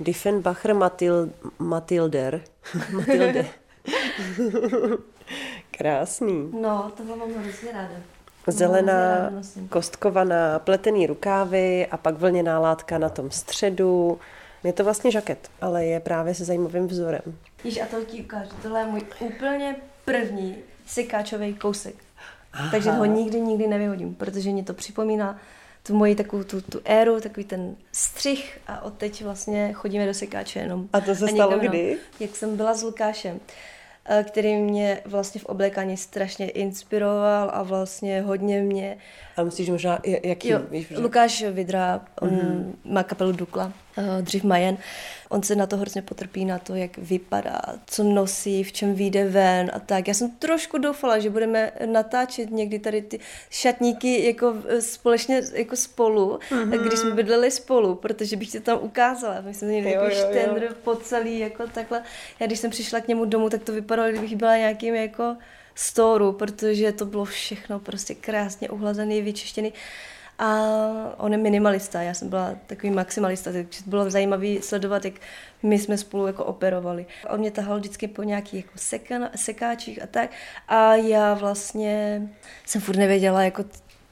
Diffenbacher 0.00 0.74
Matil, 0.74 1.30
Matilder. 1.58 2.40
Matilde. 2.92 3.46
Krásný. 5.70 6.50
No, 6.60 6.92
tohle 6.96 7.16
mám 7.16 7.32
hrozně 7.34 7.72
ráda. 7.72 7.94
Zelená, 8.46 9.30
kostkovaná, 9.68 10.58
pletený 10.58 11.06
rukávy 11.06 11.86
a 11.86 11.96
pak 11.96 12.14
vlněná 12.18 12.58
látka 12.58 12.98
na 12.98 13.08
tom 13.08 13.30
středu. 13.30 14.18
Je 14.64 14.72
to 14.72 14.84
vlastně 14.84 15.10
žaket, 15.10 15.50
ale 15.60 15.84
je 15.84 16.00
právě 16.00 16.34
se 16.34 16.44
zajímavým 16.44 16.86
vzorem. 16.86 17.38
Víš, 17.64 17.80
a 17.80 17.86
to 17.86 18.04
ti 18.04 18.22
ukážu. 18.24 18.50
Tohle 18.62 18.80
je 18.80 18.86
můj 18.86 19.00
úplně 19.20 19.76
první 20.04 20.56
sekáčový 20.86 21.54
kousek. 21.54 21.94
Aha. 22.52 22.70
Takže 22.70 22.90
ho 22.90 23.04
nikdy, 23.04 23.40
nikdy 23.40 23.66
nevyhodím, 23.66 24.14
protože 24.14 24.50
mě 24.50 24.62
to 24.64 24.74
připomíná 24.74 25.38
tu 25.82 25.94
moji 25.94 26.14
takovou 26.14 26.42
tu, 26.44 26.60
tu 26.60 26.80
éru, 26.84 27.20
takový 27.20 27.44
ten 27.44 27.76
střih 27.92 28.58
a 28.66 28.80
od 28.82 28.94
teď 28.94 29.24
vlastně 29.24 29.72
chodíme 29.72 30.06
do 30.06 30.14
sekáče 30.14 30.58
jenom. 30.58 30.88
A 30.92 31.00
to 31.00 31.14
se 31.14 31.24
nikam 31.24 31.36
stalo 31.48 31.58
kdy? 31.58 31.96
Jak 32.20 32.36
jsem 32.36 32.56
byla 32.56 32.74
s 32.74 32.82
Lukášem, 32.82 33.40
eh, 34.04 34.24
který 34.28 34.56
mě 34.56 35.00
vlastně 35.04 35.40
v 35.40 35.44
oblékání 35.44 35.96
strašně 35.96 36.50
inspiroval 36.50 37.50
a 37.54 37.62
vlastně 37.62 38.20
hodně 38.22 38.62
mě 38.62 38.98
A 39.36 39.42
myslíš 39.42 39.68
možná, 39.70 39.98
jaký? 40.24 40.48
Jo, 40.48 40.60
víš, 40.70 40.88
že- 40.88 40.98
Lukáš 40.98 41.42
Vidra, 41.50 42.00
on 42.20 42.28
Mhm. 42.30 42.38
mm-hmm. 42.40 42.92
má 42.92 43.02
kapelu 43.02 43.32
Dukla, 43.32 43.72
dřív 44.20 44.44
Majen. 44.44 44.78
On 45.28 45.42
se 45.42 45.56
na 45.56 45.66
to 45.66 45.76
hrozně 45.76 46.02
potrpí, 46.02 46.44
na 46.44 46.58
to, 46.58 46.74
jak 46.74 46.98
vypadá, 46.98 47.60
co 47.86 48.02
nosí, 48.02 48.64
v 48.64 48.72
čem 48.72 48.94
vyjde 48.94 49.24
ven 49.28 49.70
a 49.74 49.78
tak. 49.78 50.08
Já 50.08 50.14
jsem 50.14 50.30
trošku 50.30 50.78
doufala, 50.78 51.18
že 51.18 51.30
budeme 51.30 51.72
natáčet 51.86 52.50
někdy 52.50 52.78
tady 52.78 53.02
ty 53.02 53.20
šatníky 53.50 54.26
jako 54.26 54.54
eh, 54.68 54.82
společně 54.82 55.42
jako 55.52 55.76
spolu, 55.76 56.38
Mhm. 56.50 56.70
mm-hmm. 56.70 56.86
když 56.86 56.98
jsme 56.98 57.10
bydleli 57.10 57.50
spolu, 57.50 57.94
protože 57.94 58.36
bych 58.36 58.52
to 58.52 58.60
tam 58.60 58.78
ukázala. 58.82 59.40
My 59.40 59.54
jsme 59.54 59.68
měli 59.68 59.92
jako 59.92 60.10
štendr 60.10 60.74
po 60.84 60.96
celý, 60.96 61.38
jako 61.38 61.66
takhle. 61.66 62.02
Já 62.40 62.46
když 62.46 62.58
jsem 62.58 62.70
přišla 62.70 63.00
k 63.00 63.08
němu 63.08 63.24
domů, 63.24 63.50
tak 63.50 63.62
to 63.62 63.72
vypadalo, 63.72 64.10
kdybych 64.10 64.36
byla 64.36 64.56
nějakým 64.56 64.94
jako 64.94 65.36
storu, 65.74 66.32
protože 66.32 66.92
to 66.92 67.06
bylo 67.06 67.24
všechno 67.24 67.78
prostě 67.78 68.14
krásně 68.14 68.68
uhlazený, 68.70 69.22
vyčištěný. 69.22 69.72
A 70.38 70.68
on 71.16 71.32
je 71.32 71.38
minimalista, 71.38 72.02
já 72.02 72.14
jsem 72.14 72.28
byla 72.28 72.54
takový 72.66 72.90
maximalista, 72.90 73.52
takže 73.52 73.82
bylo 73.86 74.10
zajímavé 74.10 74.62
sledovat, 74.62 75.04
jak 75.04 75.14
my 75.62 75.78
jsme 75.78 75.98
spolu 75.98 76.26
jako 76.26 76.44
operovali. 76.44 77.06
On 77.30 77.40
mě 77.40 77.50
tahal 77.50 77.78
vždycky 77.78 78.08
po 78.08 78.22
nějakých 78.22 78.64
jako 78.64 78.78
sekáčích 79.36 80.02
a 80.02 80.06
tak. 80.06 80.30
A 80.68 80.94
já 80.94 81.34
vlastně 81.34 82.22
jsem 82.66 82.80
furt 82.80 82.96
nevěděla, 82.96 83.42
jako 83.42 83.64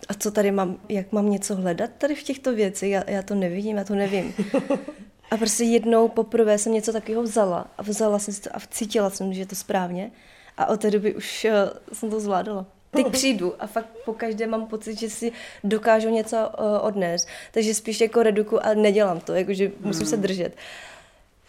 a 0.08 0.14
co 0.14 0.30
tady 0.30 0.50
mám, 0.50 0.76
jak 0.88 1.12
mám 1.12 1.30
něco 1.30 1.56
hledat 1.56 1.90
tady 1.98 2.14
v 2.14 2.22
těchto 2.22 2.54
věcech, 2.54 2.90
já, 2.90 3.04
já 3.06 3.22
to 3.22 3.34
nevidím, 3.34 3.76
já 3.76 3.84
to 3.84 3.94
nevím. 3.94 4.34
A 5.30 5.36
prostě 5.36 5.64
jednou 5.64 6.08
poprvé 6.08 6.58
jsem 6.58 6.72
něco 6.72 6.92
takového 6.92 7.22
vzala 7.22 7.66
a 7.78 7.82
vzala 7.82 8.18
jsem 8.18 8.34
si 8.34 8.40
to 8.40 8.56
a 8.56 8.60
cítila 8.70 9.10
jsem, 9.10 9.32
že 9.32 9.40
je 9.40 9.46
to 9.46 9.54
správně. 9.54 10.10
A 10.56 10.66
od 10.66 10.80
té 10.80 10.90
doby 10.90 11.14
už 11.14 11.46
uh, 11.50 11.94
jsem 11.96 12.10
to 12.10 12.20
zvládala. 12.20 12.66
Teď 12.94 13.06
přijdu 13.06 13.54
a 13.58 13.66
fakt 13.66 13.88
po 14.04 14.12
každé 14.12 14.46
mám 14.46 14.66
pocit, 14.66 14.98
že 14.98 15.10
si 15.10 15.32
dokážu 15.64 16.08
něco 16.08 16.36
uh, 16.36 16.86
odnést. 16.86 17.28
Takže 17.52 17.74
spíš 17.74 18.00
jako 18.00 18.22
reduku 18.22 18.66
a 18.66 18.74
nedělám 18.74 19.20
to, 19.20 19.34
jakože 19.34 19.70
musím 19.80 20.06
se 20.06 20.16
držet. 20.16 20.56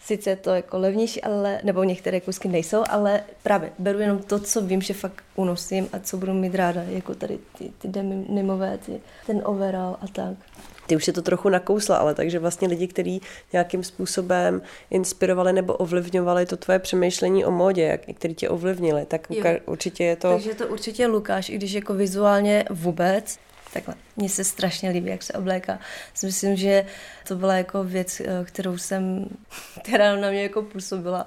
Sice 0.00 0.30
je 0.30 0.36
to 0.36 0.50
jako 0.50 0.78
levnější, 0.78 1.22
ale, 1.22 1.60
nebo 1.64 1.84
některé 1.84 2.20
kusky 2.20 2.48
nejsou, 2.48 2.84
ale 2.88 3.22
právě 3.42 3.72
beru 3.78 3.98
jenom 3.98 4.18
to, 4.18 4.38
co 4.38 4.60
vím, 4.60 4.82
že 4.82 4.94
fakt 4.94 5.24
unosím 5.36 5.88
a 5.92 5.98
co 5.98 6.16
budu 6.16 6.32
mít 6.32 6.54
ráda, 6.54 6.82
jako 6.82 7.14
tady 7.14 7.38
ty, 7.58 7.72
ty 7.78 7.88
denimové, 7.88 8.78
ty, 8.78 9.00
ten 9.26 9.42
overall 9.44 9.96
a 10.00 10.06
tak. 10.12 10.34
Ty 10.86 10.96
už 10.96 11.04
si 11.04 11.12
to 11.12 11.22
trochu 11.22 11.48
nakousla, 11.48 11.96
ale 11.96 12.14
takže 12.14 12.38
vlastně 12.38 12.68
lidi, 12.68 12.86
kteří 12.86 13.22
nějakým 13.52 13.84
způsobem 13.84 14.62
inspirovali 14.90 15.52
nebo 15.52 15.74
ovlivňovali 15.74 16.46
to 16.46 16.56
tvoje 16.56 16.78
přemýšlení 16.78 17.44
o 17.44 17.50
módě, 17.50 17.82
jak, 17.82 18.00
který 18.16 18.34
tě 18.34 18.48
ovlivnili, 18.48 19.04
tak 19.06 19.26
jo. 19.30 19.44
určitě 19.66 20.04
je 20.04 20.16
to... 20.16 20.32
Takže 20.32 20.54
to 20.54 20.66
určitě 20.66 21.06
Lukáš, 21.06 21.48
i 21.48 21.54
když 21.54 21.72
jako 21.72 21.94
vizuálně 21.94 22.64
vůbec, 22.70 23.38
takhle. 23.72 23.94
Mně 24.16 24.28
se 24.28 24.44
strašně 24.44 24.90
líbí, 24.90 25.10
jak 25.10 25.22
se 25.22 25.32
obléká. 25.32 25.78
Myslím, 26.22 26.56
že 26.56 26.86
to 27.28 27.36
byla 27.36 27.54
jako 27.54 27.84
věc, 27.84 28.20
eh, 28.20 28.44
kterou 28.44 28.78
jsem, 28.78 29.28
která 29.82 30.16
na 30.16 30.30
mě 30.30 30.42
jako 30.42 30.62
působila. 30.62 31.26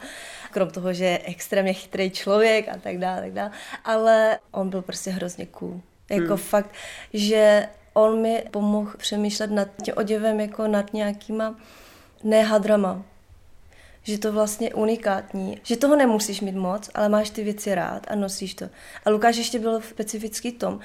Krom 0.52 0.70
toho, 0.70 0.94
že 0.94 1.06
je 1.06 1.20
extrémně 1.24 1.74
chytrý 1.74 2.12
člověk 2.12 2.70
a 2.70 2.78
tak 2.78 2.98
dále, 2.98 3.22
tak 3.22 3.32
dále. 3.34 3.52
Ale 3.86 4.40
on 4.52 4.70
byl 4.70 4.82
prostě 4.82 5.12
hrozně 5.12 5.46
cool. 5.46 5.82
Jako 6.10 6.28
hmm. 6.28 6.38
fakt, 6.38 6.70
že 7.14 7.68
on 8.00 8.22
mi 8.22 8.44
pomohl 8.52 8.92
přemýšlet 8.98 9.52
nad 9.52 9.68
tím 9.84 9.94
oděvem 9.98 10.40
jako 10.40 10.68
nad 10.68 10.94
nějakýma 10.94 11.56
nehadrama. 12.24 13.04
Že 14.04 14.18
to 14.18 14.34
vlastně 14.34 14.74
unikátní. 14.74 15.58
Že 15.64 15.78
toho 15.78 15.96
nemusíš 15.96 16.42
mít 16.42 16.56
moc, 16.56 16.90
ale 16.94 17.10
máš 17.10 17.30
ty 17.30 17.44
věci 17.44 17.76
rád 17.76 18.06
a 18.12 18.16
nosíš 18.16 18.54
to. 18.54 18.66
A 19.06 19.10
Lukáš 19.10 19.38
ještě 19.38 19.60
byl 19.60 19.82
specifický 19.82 20.52
tom, 20.52 20.80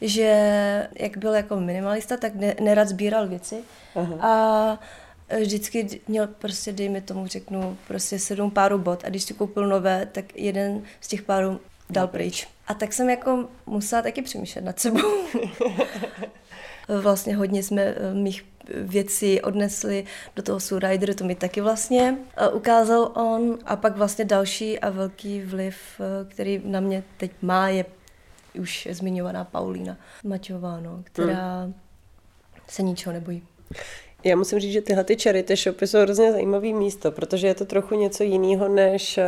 že 0.00 0.88
jak 0.94 1.16
byl 1.16 1.34
jako 1.34 1.56
minimalista, 1.56 2.16
tak 2.16 2.34
ne, 2.34 2.54
nerad 2.60 2.88
sbíral 2.88 3.28
věci. 3.28 3.56
Aha. 3.94 4.14
A 4.20 4.78
vždycky 5.40 6.00
měl 6.08 6.26
prostě, 6.26 6.72
dejme 6.72 7.00
tomu, 7.00 7.26
řeknu, 7.26 7.78
prostě 7.88 8.18
sedm 8.18 8.50
párů 8.50 8.78
bot 8.78 9.04
a 9.04 9.08
když 9.08 9.22
si 9.22 9.34
koupil 9.34 9.66
nové, 9.66 10.06
tak 10.12 10.24
jeden 10.36 10.82
z 11.00 11.08
těch 11.08 11.22
párů 11.22 11.60
dal 11.90 12.08
pryč. 12.08 12.48
A 12.66 12.74
tak 12.74 12.92
jsem 12.92 13.10
jako 13.10 13.48
musela 13.66 14.02
taky 14.02 14.22
přemýšlet 14.22 14.64
nad 14.64 14.80
sebou. 14.80 15.00
vlastně 17.00 17.36
hodně 17.36 17.62
jsme 17.62 17.82
eh, 17.82 18.14
mých 18.14 18.44
věcí 18.74 19.40
odnesli 19.40 20.04
do 20.36 20.42
toho 20.42 20.78
Rider, 20.78 21.14
to 21.14 21.24
mi 21.24 21.34
taky 21.34 21.60
vlastně 21.60 22.18
eh, 22.36 22.48
ukázal 22.48 23.12
on. 23.14 23.58
A 23.66 23.76
pak 23.76 23.96
vlastně 23.96 24.24
další 24.24 24.78
a 24.78 24.90
velký 24.90 25.40
vliv, 25.40 25.76
eh, 26.00 26.28
který 26.28 26.62
na 26.64 26.80
mě 26.80 27.02
teď 27.16 27.32
má, 27.42 27.68
je 27.68 27.84
už 28.58 28.88
zmiňovaná 28.90 29.44
Paulína 29.44 29.96
Maťová, 30.24 30.80
no, 30.80 31.00
která 31.04 31.62
hmm. 31.62 31.74
se 32.68 32.82
ničeho 32.82 33.12
nebojí. 33.12 33.42
Já 34.24 34.36
musím 34.36 34.58
říct, 34.58 34.72
že 34.72 34.80
tyhle 34.80 35.04
ty 35.04 35.16
charity 35.16 35.56
shopy 35.56 35.86
jsou 35.86 35.98
hrozně 35.98 36.32
zajímavý 36.32 36.74
místo, 36.74 37.12
protože 37.12 37.46
je 37.46 37.54
to 37.54 37.64
trochu 37.64 37.94
něco 37.94 38.22
jiného 38.22 38.68
než 38.68 39.18
eh, 39.18 39.24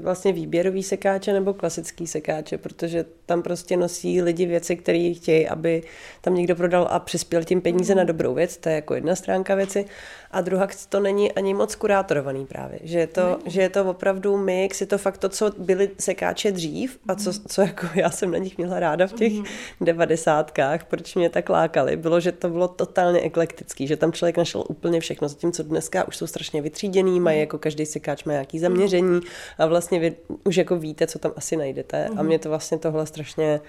vlastně 0.00 0.32
výběrový 0.32 0.82
sekáče 0.82 1.32
nebo 1.32 1.54
klasický 1.54 2.06
sekáče, 2.06 2.58
protože 2.58 3.04
tam 3.26 3.42
prostě 3.42 3.76
nosí 3.76 4.22
lidi 4.22 4.46
věci, 4.46 4.76
které 4.76 5.12
chtějí, 5.16 5.48
aby 5.48 5.82
tam 6.20 6.34
někdo 6.34 6.56
prodal 6.56 6.88
a 6.90 6.98
přispěl 6.98 7.44
tím 7.44 7.60
peníze 7.60 7.94
na 7.94 8.04
dobrou 8.04 8.34
věc, 8.34 8.56
to 8.56 8.68
je 8.68 8.74
jako 8.74 8.94
jedna 8.94 9.16
stránka 9.16 9.54
věci. 9.54 9.84
A 10.30 10.40
druhá 10.40 10.68
to 10.88 11.00
není 11.00 11.32
ani 11.32 11.54
moc 11.54 11.74
kurátorovaný 11.74 12.46
právě, 12.46 12.78
že 12.82 12.98
je 12.98 13.06
to, 13.06 13.38
že 13.46 13.62
je 13.62 13.68
to 13.68 13.84
opravdu 13.84 14.36
mix, 14.36 14.80
je 14.80 14.86
to 14.86 14.98
fakt 14.98 15.18
to, 15.18 15.28
co 15.28 15.50
byly 15.58 15.90
sekáče 15.98 16.52
dřív 16.52 16.98
a 17.08 17.14
co, 17.14 17.32
co 17.48 17.62
jako 17.62 17.86
já 17.94 18.10
jsem 18.10 18.30
na 18.30 18.38
nich 18.38 18.58
měla 18.58 18.80
ráda 18.80 19.06
v 19.06 19.12
těch 19.12 19.32
devadesátkách, 19.80 20.84
proč 20.84 21.14
mě 21.14 21.30
tak 21.30 21.48
lákali, 21.48 21.96
bylo, 21.96 22.20
že 22.20 22.32
to 22.32 22.48
bylo 22.48 22.68
totálně 22.68 23.20
eklektický, 23.20 23.86
že 23.86 23.96
tam 23.96 24.12
člověk 24.12 24.36
našel 24.36 24.64
úplně 24.68 25.00
všechno, 25.00 25.28
zatímco 25.28 25.62
dneska 25.62 26.08
už 26.08 26.16
jsou 26.16 26.26
strašně 26.26 26.62
vytříděný, 26.62 27.20
mají 27.20 27.40
jako 27.40 27.58
každý 27.58 27.86
sekáč 27.86 28.24
má 28.24 28.32
nějaký 28.32 28.58
zaměření 28.58 29.20
a 29.58 29.66
vlastně 29.66 29.98
vy 29.98 30.16
už 30.44 30.56
jako 30.56 30.76
víte, 30.76 31.06
co 31.06 31.18
tam 31.18 31.32
asi 31.36 31.56
najdete 31.56 32.08
a 32.16 32.22
mě 32.22 32.38
to 32.38 32.48
vlastně 32.48 32.78
tohle 32.78 33.06
strašně 33.06 33.60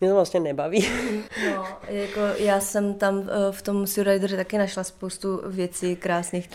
mě 0.00 0.08
to 0.08 0.14
vlastně 0.14 0.40
nebaví. 0.40 0.88
No, 1.54 1.66
jako 1.88 2.20
já 2.38 2.60
jsem 2.60 2.94
tam 2.94 3.18
eh, 3.30 3.52
v 3.52 3.62
tom 3.62 3.86
Surrider 3.86 4.36
taky 4.36 4.58
našla 4.58 4.84
spoustu 4.84 5.40
věcí 5.46 5.96
krásných. 5.96 6.50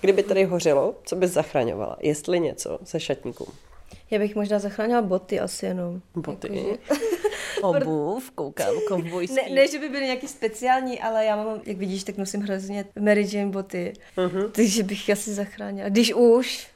Kdyby 0.00 0.22
tady 0.22 0.44
hořelo, 0.44 0.94
co 1.04 1.16
bys 1.16 1.30
zachraňovala? 1.30 1.96
Jestli 2.00 2.40
něco 2.40 2.78
se 2.84 3.00
šatníků? 3.00 3.48
Já 4.10 4.18
bych 4.18 4.34
možná 4.36 4.58
zachránila 4.58 5.02
boty 5.02 5.40
asi 5.40 5.66
jenom. 5.66 6.00
Boty? 6.14 6.66
Jako, 6.68 6.98
Obuv, 7.62 8.30
koukám, 8.30 8.74
kovbojský. 8.88 9.36
Ne, 9.36 9.54
ne, 9.54 9.68
že 9.68 9.78
by 9.78 9.88
byly 9.88 10.04
nějaký 10.04 10.28
speciální, 10.28 11.00
ale 11.00 11.24
já 11.24 11.36
mám, 11.36 11.60
jak 11.64 11.76
vidíš, 11.76 12.04
tak 12.04 12.16
nosím 12.16 12.40
hrozně 12.40 12.84
Mary 13.00 13.28
Jane 13.32 13.50
boty. 13.50 13.92
Uh-huh. 14.16 14.50
Takže 14.50 14.82
bych 14.82 15.10
asi 15.10 15.34
zachránila. 15.34 15.88
Když 15.88 16.14
už, 16.14 16.66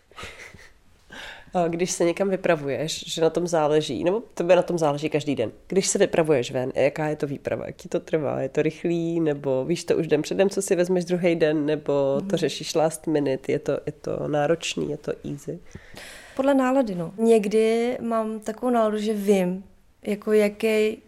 když 1.68 1.90
se 1.90 2.04
někam 2.04 2.30
vypravuješ, 2.30 3.14
že 3.14 3.20
na 3.20 3.30
tom 3.30 3.46
záleží, 3.46 4.04
nebo 4.04 4.22
tebe 4.34 4.56
na 4.56 4.62
tom 4.62 4.78
záleží 4.78 5.10
každý 5.10 5.36
den. 5.36 5.52
Když 5.68 5.86
se 5.86 5.98
vypravuješ 5.98 6.50
ven, 6.50 6.72
jaká 6.74 7.08
je 7.08 7.16
to 7.16 7.26
výprava, 7.26 7.66
jak 7.66 7.76
ti 7.76 7.88
to 7.88 8.00
trvá, 8.00 8.40
je 8.40 8.48
to 8.48 8.62
rychlý, 8.62 9.20
nebo 9.20 9.64
víš 9.64 9.84
to 9.84 9.96
už 9.96 10.06
den 10.06 10.22
předem, 10.22 10.50
co 10.50 10.62
si 10.62 10.76
vezmeš 10.76 11.04
druhý 11.04 11.34
den, 11.34 11.66
nebo 11.66 11.92
to 12.20 12.26
mhm. 12.26 12.36
řešíš 12.36 12.74
last 12.74 13.06
minute, 13.06 13.52
je 13.52 13.58
to, 13.58 13.72
je 13.86 13.92
to 13.92 14.28
náročný, 14.28 14.90
je 14.90 14.96
to 14.96 15.12
easy? 15.30 15.58
Podle 16.36 16.54
nálady, 16.54 16.94
no. 16.94 17.12
Někdy 17.18 17.98
mám 18.00 18.40
takovou 18.40 18.72
náladu, 18.72 18.98
že 18.98 19.12
vím, 19.14 19.64
jako 20.02 20.32
jaký 20.32 20.98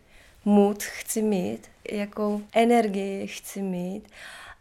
mood 0.44 0.83
chci 0.83 1.22
mít, 1.22 1.68
jakou 1.92 2.40
energii 2.53 3.26
chci 3.26 3.62
mít 3.62 4.03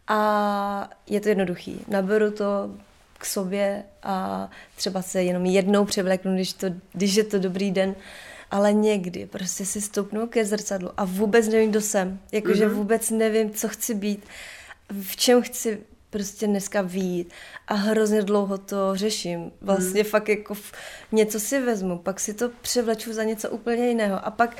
a 0.08 0.90
je 1.06 1.20
to 1.20 1.28
jednoduchý. 1.28 1.80
Naberu 1.88 2.30
to, 2.30 2.70
k 3.20 3.24
sobě 3.24 3.84
a 4.02 4.48
třeba 4.76 5.02
se 5.02 5.22
jenom 5.22 5.46
jednou 5.46 5.84
převléknu, 5.84 6.34
když, 6.34 6.52
to, 6.52 6.66
když 6.92 7.14
je 7.14 7.24
to 7.24 7.38
dobrý 7.38 7.70
den, 7.70 7.94
ale 8.50 8.72
někdy 8.72 9.26
prostě 9.26 9.66
si 9.66 9.80
stoupnu 9.80 10.26
ke 10.26 10.44
zrcadlu 10.44 10.90
a 10.96 11.04
vůbec 11.04 11.48
nevím, 11.48 11.70
kdo 11.70 11.80
jsem. 11.80 12.20
Jakože 12.32 12.68
mm-hmm. 12.68 12.74
vůbec 12.74 13.10
nevím, 13.10 13.50
co 13.50 13.68
chci 13.68 13.94
být, 13.94 14.24
v 15.02 15.16
čem 15.16 15.42
chci 15.42 15.78
prostě 16.10 16.46
dneska 16.46 16.82
výjít 16.82 17.32
a 17.68 17.74
hrozně 17.74 18.22
dlouho 18.22 18.58
to 18.58 18.96
řeším. 18.96 19.52
Vlastně 19.60 20.02
mm. 20.02 20.08
fakt 20.08 20.28
jako 20.28 20.54
něco 21.12 21.40
si 21.40 21.60
vezmu, 21.60 21.98
pak 21.98 22.20
si 22.20 22.34
to 22.34 22.50
převleču 22.60 23.12
za 23.12 23.24
něco 23.24 23.50
úplně 23.50 23.88
jiného 23.88 24.26
a 24.26 24.30
pak 24.30 24.56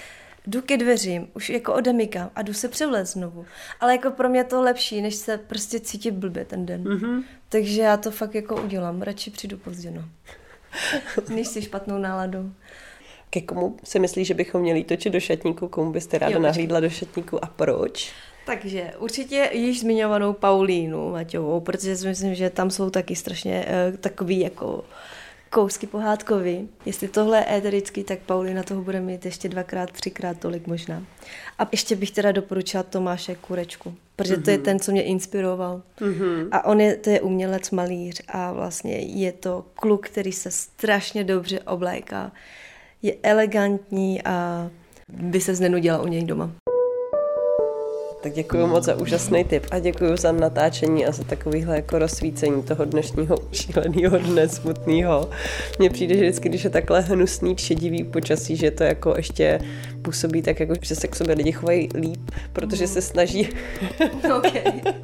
jdu 0.46 0.62
ke 0.62 0.76
dveřím, 0.76 1.28
už 1.34 1.50
jako 1.50 1.74
odemykám 1.74 2.30
a 2.36 2.42
jdu 2.42 2.54
se 2.54 2.68
převlet 2.68 3.06
znovu. 3.06 3.44
Ale 3.80 3.92
jako 3.92 4.10
pro 4.10 4.28
mě 4.28 4.44
to 4.44 4.62
lepší, 4.62 5.02
než 5.02 5.14
se 5.14 5.38
prostě 5.38 5.80
cítit 5.80 6.10
blbě 6.10 6.44
ten 6.44 6.66
den. 6.66 6.84
Mm-hmm. 6.84 7.22
Takže 7.48 7.82
já 7.82 7.96
to 7.96 8.10
fakt 8.10 8.34
jako 8.34 8.62
udělám. 8.62 9.02
Radši 9.02 9.30
přijdu 9.30 9.56
pozdě, 9.58 9.90
no. 9.90 10.04
než 11.34 11.48
si 11.48 11.62
špatnou 11.62 11.98
náladu. 11.98 12.52
Ke 13.30 13.40
komu 13.40 13.76
si 13.84 13.98
myslíš, 13.98 14.28
že 14.28 14.34
bychom 14.34 14.60
měli 14.60 14.84
točit 14.84 15.12
do 15.12 15.20
šatníku? 15.20 15.68
Komu 15.68 15.92
byste 15.92 16.18
ráda 16.18 16.34
jo, 16.34 16.40
nahlídla 16.40 16.80
do 16.80 16.90
šatníku 16.90 17.44
a 17.44 17.46
proč? 17.46 18.12
Takže 18.46 18.92
určitě 18.98 19.50
již 19.52 19.80
zmiňovanou 19.80 20.32
Paulínu 20.32 21.10
Maťovou, 21.10 21.60
protože 21.60 21.96
si 21.96 22.06
myslím, 22.06 22.34
že 22.34 22.50
tam 22.50 22.70
jsou 22.70 22.90
taky 22.90 23.16
strašně 23.16 23.66
uh, 23.90 23.96
takový 23.96 24.40
jako 24.40 24.84
kousky 25.50 25.86
pohádkový. 25.86 26.68
Jestli 26.86 27.08
tohle 27.08 27.38
je 27.38 27.56
éterický, 27.56 28.04
tak 28.04 28.18
Paulina 28.18 28.62
toho 28.62 28.82
bude 28.82 29.00
mít 29.00 29.24
ještě 29.24 29.48
dvakrát, 29.48 29.90
třikrát 29.92 30.38
tolik 30.38 30.66
možná. 30.66 31.02
A 31.58 31.68
ještě 31.72 31.96
bych 31.96 32.10
teda 32.10 32.32
doporučila 32.32 32.82
Tomáše 32.82 33.34
Kurečku, 33.34 33.94
protože 34.16 34.36
mm-hmm. 34.36 34.44
to 34.44 34.50
je 34.50 34.56
mhm. 34.56 34.64
ten, 34.64 34.80
co 34.80 34.92
mě 34.92 35.02
inspiroval. 35.02 35.82
Mm-hmm. 36.00 36.48
A 36.52 36.64
on 36.64 36.80
je, 36.80 36.96
to 36.96 37.10
je 37.10 37.20
umělec, 37.20 37.70
malíř 37.70 38.22
a 38.28 38.52
vlastně 38.52 38.98
je 38.98 39.32
to 39.32 39.64
kluk, 39.74 40.06
který 40.06 40.32
se 40.32 40.50
strašně 40.50 41.24
dobře 41.24 41.60
obléká. 41.60 42.32
Je 43.02 43.16
elegantní 43.22 44.22
a 44.22 44.70
by 45.08 45.40
se 45.40 45.54
znenudila 45.54 46.02
u 46.02 46.06
něj 46.06 46.24
doma. 46.24 46.50
Tak 48.22 48.32
děkuji 48.32 48.66
moc 48.66 48.84
za 48.84 48.96
úžasný 48.96 49.44
tip 49.44 49.66
a 49.70 49.78
děkuji 49.78 50.16
za 50.16 50.32
natáčení 50.32 51.06
a 51.06 51.12
za 51.12 51.24
takovýhle 51.24 51.76
jako 51.76 51.98
rozsvícení 51.98 52.62
toho 52.62 52.84
dnešního 52.84 53.36
šíleného 53.52 54.18
dne 54.18 54.48
smutného. 54.48 55.30
Mně 55.78 55.90
přijde, 55.90 56.14
že 56.14 56.20
vždycky, 56.20 56.48
když 56.48 56.64
je 56.64 56.70
takhle 56.70 57.00
hnusný, 57.00 57.54
šedivý 57.58 58.04
počasí, 58.04 58.56
že 58.56 58.70
to 58.70 58.84
jako 58.84 59.14
ještě 59.16 59.60
působí 60.02 60.42
tak, 60.42 60.60
jako, 60.60 60.74
že 60.82 60.94
se 60.94 61.08
k 61.08 61.16
sobě 61.16 61.34
lidi 61.34 61.52
chovají 61.52 61.88
líp, 61.94 62.30
protože 62.52 62.86
se 62.86 63.02
snaží 63.02 63.48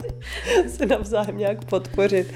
se 0.68 0.86
navzájem 0.86 1.38
nějak 1.38 1.64
podpořit. 1.64 2.32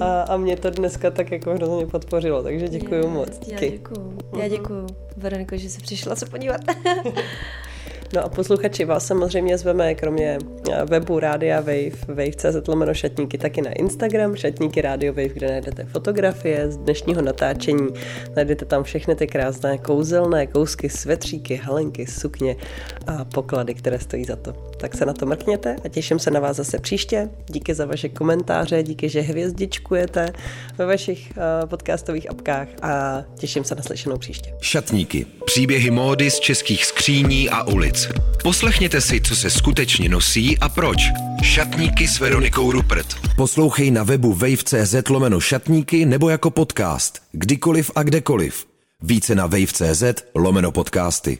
A, 0.00 0.22
a 0.22 0.36
mě 0.36 0.56
to 0.56 0.70
dneska 0.70 1.10
tak 1.10 1.30
jako 1.30 1.54
hrozně 1.54 1.86
podpořilo, 1.86 2.42
takže 2.42 2.68
děkuji 2.68 3.08
moc. 3.08 3.40
Já 3.46 3.60
děkuji. 3.60 4.18
Já 4.38 4.48
děkuji, 4.48 4.86
Veroniko, 5.16 5.56
že 5.56 5.70
jsi 5.70 5.80
přišla 5.80 6.16
se 6.16 6.26
podívat. 6.26 6.60
No 8.14 8.24
a 8.24 8.28
posluchači 8.28 8.84
vás 8.84 9.06
samozřejmě 9.06 9.58
zveme 9.58 9.94
kromě 9.94 10.38
eh, 10.72 10.84
webu 10.84 11.18
Rádia 11.18 11.60
Wave, 11.60 11.90
wave.cz 12.08 12.68
lomeno 12.68 12.94
šatníky, 12.94 13.38
taky 13.38 13.62
na 13.62 13.72
Instagram, 13.72 14.36
šatníky 14.36 14.80
Radio 14.80 15.12
Wave, 15.12 15.28
kde 15.28 15.48
najdete 15.48 15.84
fotografie 15.84 16.70
z 16.70 16.76
dnešního 16.76 17.22
natáčení. 17.22 17.88
Najdete 18.36 18.64
tam 18.64 18.82
všechny 18.82 19.14
ty 19.14 19.26
krásné 19.26 19.78
kouzelné 19.78 20.46
kousky, 20.46 20.88
svetříky, 20.90 21.56
halenky, 21.56 22.06
sukně 22.06 22.56
a 23.06 23.24
poklady, 23.24 23.74
které 23.74 23.98
stojí 23.98 24.24
za 24.24 24.36
to. 24.36 24.52
Tak 24.76 24.94
se 24.94 25.06
na 25.06 25.12
to 25.12 25.26
mrkněte 25.26 25.76
a 25.84 25.88
těším 25.88 26.18
se 26.18 26.30
na 26.30 26.40
vás 26.40 26.56
zase 26.56 26.78
příště. 26.78 27.30
Díky 27.46 27.74
za 27.74 27.86
vaše 27.86 28.08
komentáře, 28.08 28.82
díky, 28.82 29.08
že 29.08 29.20
hvězdičkujete 29.20 30.32
ve 30.78 30.86
vašich 30.86 31.32
uh, 31.36 31.68
podcastových 31.68 32.30
apkách 32.30 32.68
a 32.82 33.22
těším 33.38 33.64
se 33.64 33.74
na 33.74 33.82
slyšenou 33.82 34.18
příště. 34.18 34.54
Šatníky. 34.60 35.26
Příběhy 35.44 35.90
módy 35.90 36.30
z 36.30 36.40
českých 36.40 36.84
skříní 36.86 37.50
a 37.50 37.62
ulic. 37.62 38.03
Poslechněte 38.42 39.00
si, 39.00 39.20
co 39.20 39.36
se 39.36 39.50
skutečně 39.50 40.08
nosí 40.08 40.58
a 40.58 40.68
proč. 40.68 40.98
Šatníky 41.42 42.08
s 42.08 42.20
Veronikou 42.20 42.72
Rupert. 42.72 43.06
Poslouchej 43.36 43.90
na 43.90 44.02
webu 44.02 44.32
wave.cz 44.32 45.08
lomeno 45.10 45.40
šatníky 45.40 46.06
nebo 46.06 46.28
jako 46.28 46.50
podcast. 46.50 47.22
Kdykoliv 47.32 47.90
a 47.94 48.02
kdekoliv. 48.02 48.66
Více 49.02 49.34
na 49.34 49.46
wave.cz 49.46 50.02
lomeno 50.34 50.72
podcasty. 50.72 51.38